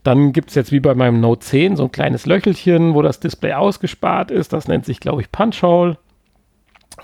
[0.03, 3.19] Dann gibt es jetzt wie bei meinem Note 10 so ein kleines Löchelchen, wo das
[3.19, 4.51] Display ausgespart ist.
[4.51, 5.97] Das nennt sich, glaube ich, Punch Hole.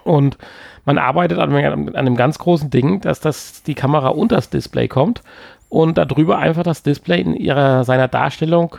[0.04, 0.38] Und
[0.86, 4.88] man arbeitet an, an, einem ganz großen Ding, dass das die Kamera unter das Display
[4.88, 5.22] kommt
[5.70, 8.78] und darüber einfach das Display in ihrer seiner Darstellung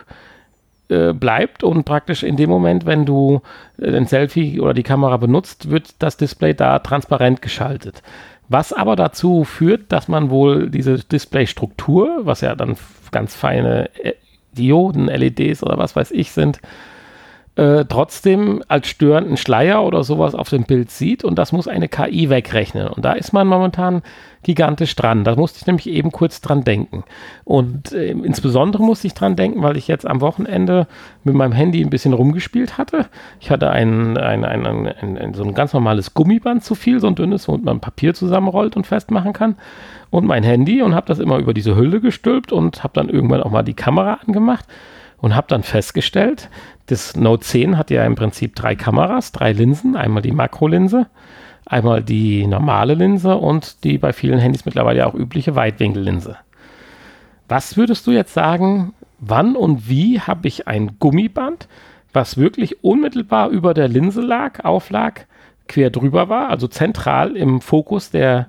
[0.89, 3.41] äh, bleibt und praktisch in dem Moment, wenn du
[3.79, 8.01] äh, ein Selfie oder die Kamera benutzt, wird das Display da transparent geschaltet.
[8.47, 12.75] Was aber dazu führt, dass man wohl diese Displaystruktur, was ja dann
[13.11, 14.13] ganz feine äh,
[14.53, 16.59] Dioden, LEDs oder was weiß ich sind,
[17.55, 21.89] äh, trotzdem als störenden Schleier oder sowas auf dem Bild sieht und das muss eine
[21.89, 22.87] KI wegrechnen.
[22.87, 24.01] Und da ist man momentan
[24.43, 25.23] gigantisch dran.
[25.23, 27.03] Da musste ich nämlich eben kurz dran denken.
[27.43, 30.87] Und äh, insbesondere musste ich dran denken, weil ich jetzt am Wochenende
[31.23, 33.07] mit meinem Handy ein bisschen rumgespielt hatte.
[33.41, 37.15] Ich hatte ein, ein, ein, ein, so ein ganz normales Gummiband zu viel, so ein
[37.15, 39.57] dünnes, womit man Papier zusammenrollt und festmachen kann.
[40.09, 43.43] Und mein Handy und habe das immer über diese Hülle gestülpt und habe dann irgendwann
[43.43, 44.65] auch mal die Kamera angemacht
[45.21, 46.49] und habe dann festgestellt,
[46.87, 49.95] das Note 10 hat ja im Prinzip drei Kameras, drei Linsen.
[49.95, 51.07] Einmal die Makrolinse,
[51.65, 56.37] einmal die normale Linse und die bei vielen Handys mittlerweile auch übliche Weitwinkellinse.
[57.47, 61.67] Was würdest du jetzt sagen, wann und wie habe ich ein Gummiband,
[62.13, 65.27] was wirklich unmittelbar über der Linse lag, auflag,
[65.67, 68.47] quer drüber war, also zentral im Fokus der,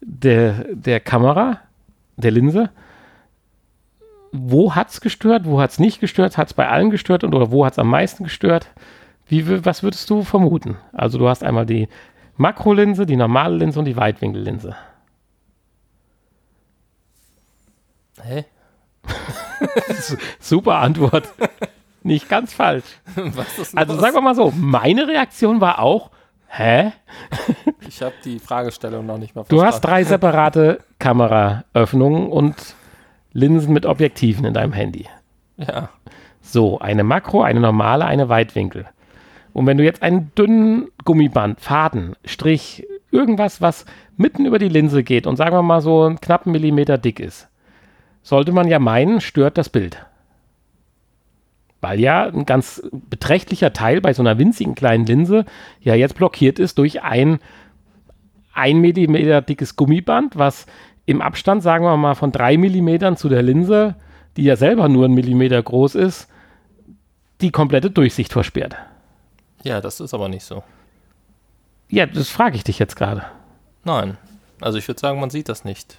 [0.00, 1.58] der, der Kamera,
[2.16, 2.70] der Linse,
[4.32, 7.34] wo hat es gestört, wo hat es nicht gestört, hat es bei allen gestört und
[7.34, 8.68] oder wo hat es am meisten gestört?
[9.26, 10.78] Wie, was würdest du vermuten?
[10.92, 11.88] Also du hast einmal die
[12.36, 14.76] Makrolinse, die normale Linse und die Weitwinkellinse.
[18.22, 18.44] Hä?
[20.40, 21.28] Super Antwort.
[22.02, 22.84] Nicht ganz falsch.
[23.74, 26.10] also sagen wir mal so, meine Reaktion war auch,
[26.46, 26.92] hä?
[27.86, 29.60] ich habe die Fragestellung noch nicht mal verstanden.
[29.60, 32.54] Du hast drei separate Kameraöffnungen und
[33.32, 35.06] Linsen mit Objektiven in deinem Handy.
[35.56, 35.90] Ja.
[36.40, 38.86] So, eine Makro, eine normale, eine Weitwinkel.
[39.52, 45.02] Und wenn du jetzt einen dünnen Gummiband, Faden, Strich, irgendwas, was mitten über die Linse
[45.02, 47.48] geht und sagen wir mal so einen knappen Millimeter dick ist,
[48.22, 50.04] sollte man ja meinen, stört das Bild.
[51.80, 55.44] Weil ja ein ganz beträchtlicher Teil bei so einer winzigen kleinen Linse
[55.80, 57.38] ja jetzt blockiert ist durch ein
[58.58, 60.66] ein Millimeter dickes Gummiband, was
[61.08, 63.94] im Abstand, sagen wir mal, von drei Millimetern zu der Linse,
[64.36, 66.28] die ja selber nur ein Millimeter groß ist,
[67.40, 68.76] die komplette Durchsicht versperrt.
[69.62, 70.62] Ja, das ist aber nicht so.
[71.88, 73.24] Ja, das frage ich dich jetzt gerade.
[73.84, 74.18] Nein.
[74.60, 75.96] Also ich würde sagen, man sieht das nicht.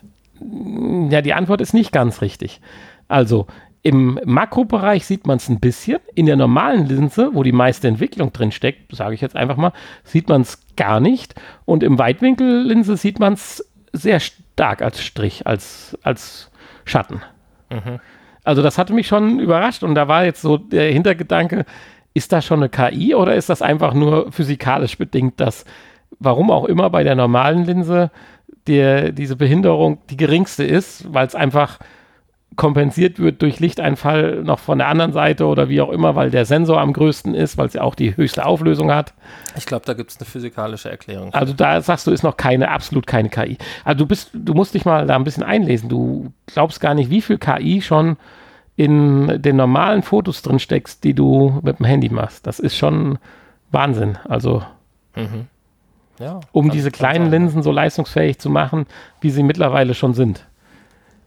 [1.10, 2.62] Ja, die Antwort ist nicht ganz richtig.
[3.08, 3.48] Also
[3.82, 5.98] im Makrobereich sieht man es ein bisschen.
[6.14, 9.74] In der normalen Linse, wo die meiste Entwicklung drin steckt, sage ich jetzt einfach mal,
[10.04, 11.34] sieht man es gar nicht.
[11.66, 16.52] Und im Weitwinkellinse sieht man es sehr stark als Strich, als, als
[16.86, 17.22] Schatten.
[17.70, 18.00] Mhm.
[18.44, 21.66] Also das hatte mich schon überrascht und da war jetzt so der Hintergedanke,
[22.14, 25.66] ist das schon eine KI oder ist das einfach nur physikalisch bedingt, dass
[26.20, 28.12] warum auch immer bei der normalen Linse
[28.68, 31.80] der, diese Behinderung die geringste ist, weil es einfach
[32.56, 36.46] kompensiert wird durch Lichteinfall noch von der anderen Seite oder wie auch immer, weil der
[36.46, 39.14] Sensor am größten ist, weil es ja auch die höchste Auflösung hat.
[39.56, 41.34] Ich glaube, da gibt es eine physikalische Erklärung.
[41.34, 43.58] Also da sagst du, ist noch keine, absolut keine KI.
[43.86, 45.90] Also du bist, du musst dich mal da ein bisschen einlesen.
[45.90, 48.18] Du glaubst gar nicht, wie viel KI schon
[48.76, 52.48] in den normalen Fotos drin steckst, die du mit dem Handy machst.
[52.48, 53.20] Das ist schon
[53.72, 54.18] Wahnsinn.
[54.28, 54.64] Also
[55.16, 55.48] mhm.
[56.20, 57.42] ja, um diese kleinen sein.
[57.42, 58.86] Linsen so leistungsfähig zu machen,
[59.22, 60.46] wie sie mittlerweile schon sind.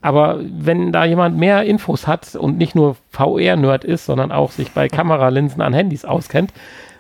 [0.03, 4.73] Aber wenn da jemand mehr Infos hat und nicht nur VR-Nerd ist, sondern auch sich
[4.73, 6.53] bei Kameralinsen an Handys auskennt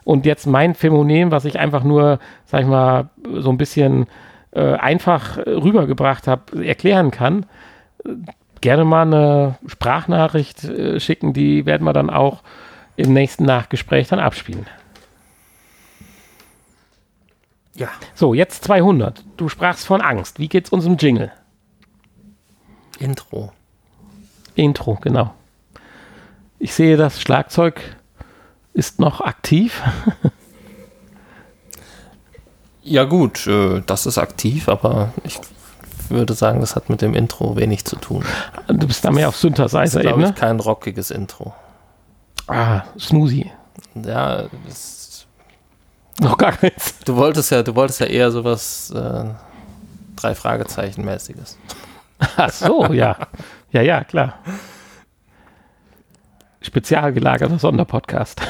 [0.05, 4.07] und jetzt mein Phänomen, was ich einfach nur, sag ich mal, so ein bisschen
[4.53, 7.47] äh, einfach rübergebracht habe, erklären kann,
[8.61, 12.43] gerne mal eine Sprachnachricht äh, schicken, die werden wir dann auch
[12.97, 14.67] im nächsten Nachgespräch dann abspielen.
[17.75, 17.89] Ja.
[18.15, 19.25] So, jetzt 200.
[19.37, 20.39] Du sprachst von Angst.
[20.39, 21.33] Wie geht's unserem Jingle?
[23.03, 23.53] Intro.
[24.55, 25.35] Intro, genau.
[26.59, 27.81] Ich sehe, das Schlagzeug
[28.73, 29.83] ist noch aktiv.
[32.83, 35.41] ja gut, äh, das ist aktiv, aber ich
[36.09, 38.25] würde sagen, das hat mit dem Intro wenig zu tun.
[38.69, 40.33] Du bist da mehr auf Synthesizer eben, ne?
[40.33, 41.55] kein rockiges Intro.
[42.47, 43.51] Ah, Smoothie.
[43.95, 45.27] Ja, das
[46.21, 46.95] noch gar keins.
[47.05, 49.25] Du wolltest ja, du wolltest ja eher sowas äh,
[50.15, 51.59] drei Fragezeichen mäßiges.
[52.37, 53.17] Ach so, ja.
[53.71, 54.35] Ja, ja, klar.
[56.61, 58.41] Spezial gelagerter Sonderpodcast.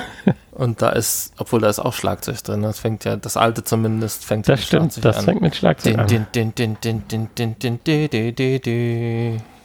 [0.50, 2.62] Und da ist, obwohl da ist auch Schlagzeug drin.
[2.62, 5.24] Das fängt ja, das alte zumindest fängt Das stimmt, das an.
[5.24, 6.06] fängt mit Schlagzeug an.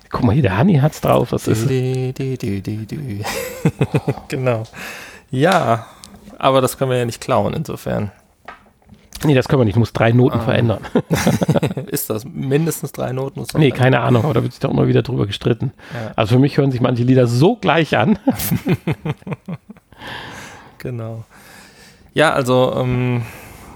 [0.10, 1.32] Guck mal hier, der Hanni hat's drauf.
[1.32, 1.68] Das ist,
[4.30, 4.64] genau.
[5.30, 5.86] Ja,
[6.39, 8.12] aber das können wir ja nicht klauen, insofern.
[9.26, 9.76] Nee, das können wir nicht.
[9.76, 10.43] Ich muss drei Noten Ah.
[10.43, 10.80] verändern.
[11.88, 13.43] ist das mindestens drei Noten?
[13.57, 15.72] Nee, keine Ahnung, aber da wird sich doch immer wieder drüber gestritten.
[15.93, 16.11] Ja.
[16.15, 18.20] Also für mich hören sich manche Lieder so gleich an.
[20.80, 21.24] Genau.
[22.13, 23.24] Ja, also ähm,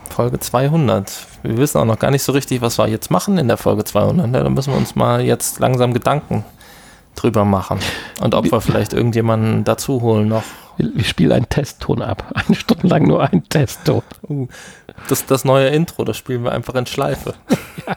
[0.09, 1.11] Folge 200.
[1.43, 3.83] Wir wissen auch noch gar nicht so richtig, was wir jetzt machen in der Folge
[3.83, 4.27] 200.
[4.29, 4.43] Ne?
[4.43, 6.43] Da müssen wir uns mal jetzt langsam Gedanken
[7.15, 7.79] drüber machen.
[8.21, 10.43] Und ob wir vielleicht irgendjemanden dazu holen noch.
[10.77, 12.23] Wir, wir spielen einen Testton ab.
[12.33, 14.01] Eine Stunde lang nur einen Testton.
[14.29, 14.47] Uh,
[15.07, 17.33] das, das neue Intro, das spielen wir einfach in Schleife.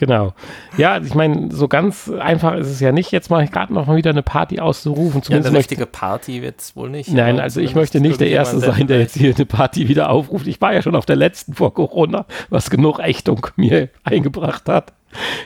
[0.00, 0.32] Genau.
[0.78, 3.96] Ja, ich meine, so ganz einfach ist es ja nicht, jetzt mal gerade noch mal
[3.96, 5.20] wieder eine Party auszurufen.
[5.20, 7.12] Ja, Zumindest eine möchte, richtige Party wird es wohl nicht.
[7.12, 10.46] Nein, also ich möchte nicht der Erste sein, der jetzt hier eine Party wieder aufruft.
[10.46, 14.94] Ich war ja schon auf der letzten vor Corona, was genug Ächtung mir eingebracht hat.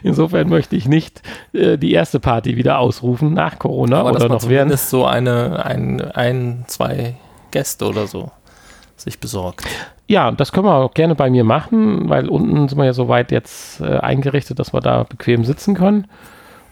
[0.05, 1.23] Insofern möchte ich nicht
[1.53, 4.71] äh, die erste Party wieder ausrufen nach Corona aber oder noch während.
[4.71, 7.17] zumindest so eine, ein, ein, zwei
[7.51, 8.31] Gäste oder so
[8.97, 9.65] sich besorgt.
[10.07, 13.33] Ja, das können wir auch gerne bei mir machen, weil unten sind wir ja soweit
[13.33, 16.09] jetzt äh, eingerichtet, dass wir da bequem sitzen können.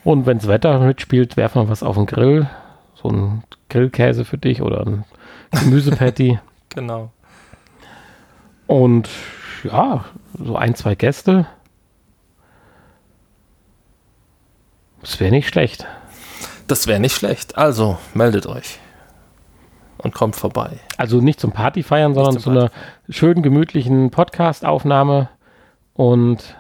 [0.04, 2.48] Und wenn das Wetter mitspielt, werfen wir was auf den Grill.
[2.94, 5.04] So ein Grillkäse für dich oder ein
[5.50, 6.38] Gemüsepatty.
[6.74, 7.10] Genau.
[8.66, 9.10] Und
[9.62, 10.06] ja,
[10.42, 11.44] so ein, zwei Gäste.
[15.02, 15.84] Das wäre nicht schlecht.
[16.68, 17.58] Das wäre nicht schlecht.
[17.58, 18.78] Also meldet euch
[20.02, 20.78] und kommt vorbei.
[20.96, 22.70] Also nicht zum Party feiern, sondern zum zu einer
[23.08, 25.28] schönen, gemütlichen Podcast-Aufnahme
[25.94, 26.56] und,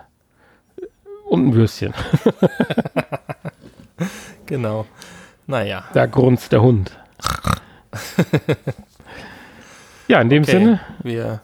[1.28, 1.94] und ein Würstchen.
[4.46, 4.86] Genau.
[5.46, 5.84] Naja.
[5.94, 6.90] Da grunzt der Hund.
[10.08, 10.52] ja, in dem Okay.
[10.52, 10.80] Sinne.
[11.02, 11.40] Wir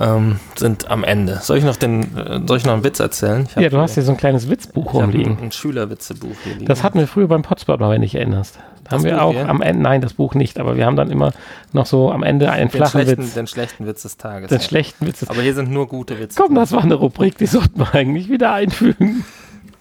[0.00, 1.40] ähm, sind am Ende.
[1.42, 3.46] Soll ich noch den, äh, soll ich noch einen Witz erzählen?
[3.48, 5.36] Ich Ja, du hast hier so ein kleines Witzbuch ich rumliegen.
[5.36, 6.66] ein, ein Schülerwitzebuch hier liegen.
[6.66, 8.58] Das hatten wir früher beim Potspot mal, wenn du dich erinnerst.
[8.84, 9.48] Da haben wir Buch auch hier?
[9.48, 11.32] am Ende, nein, das Buch nicht, aber wir haben dann immer
[11.72, 13.34] noch so am Ende einen den flachen schlechten, Witz.
[13.34, 14.48] den schlechten Witz des Tages.
[14.48, 14.64] Den ja.
[14.64, 15.22] schlechten Witz.
[15.28, 16.40] Aber hier sind nur gute Witze.
[16.42, 19.24] Komm, das war eine Rubrik, die sollten wir eigentlich wieder einfügen.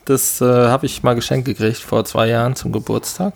[0.04, 3.34] Das äh, habe ich mal geschenkt gekriegt vor zwei Jahren zum Geburtstag.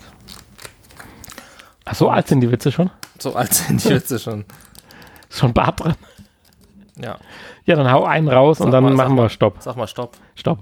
[1.85, 2.89] Ach, so alt sind die Witze schon?
[3.19, 4.43] So alt sind die Witze schon.
[5.29, 5.95] Schon Bart dran.
[6.97, 7.17] Ja.
[7.65, 9.57] Ja, dann hau einen raus und Sag dann mal, machen wir Stopp.
[9.59, 10.17] Sag mal Stopp.
[10.35, 10.59] Stopp.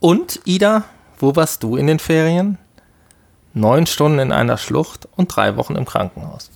[0.00, 0.84] Und, Ida,
[1.18, 2.58] wo warst du in den Ferien?
[3.52, 6.50] Neun Stunden in einer Schlucht und drei Wochen im Krankenhaus.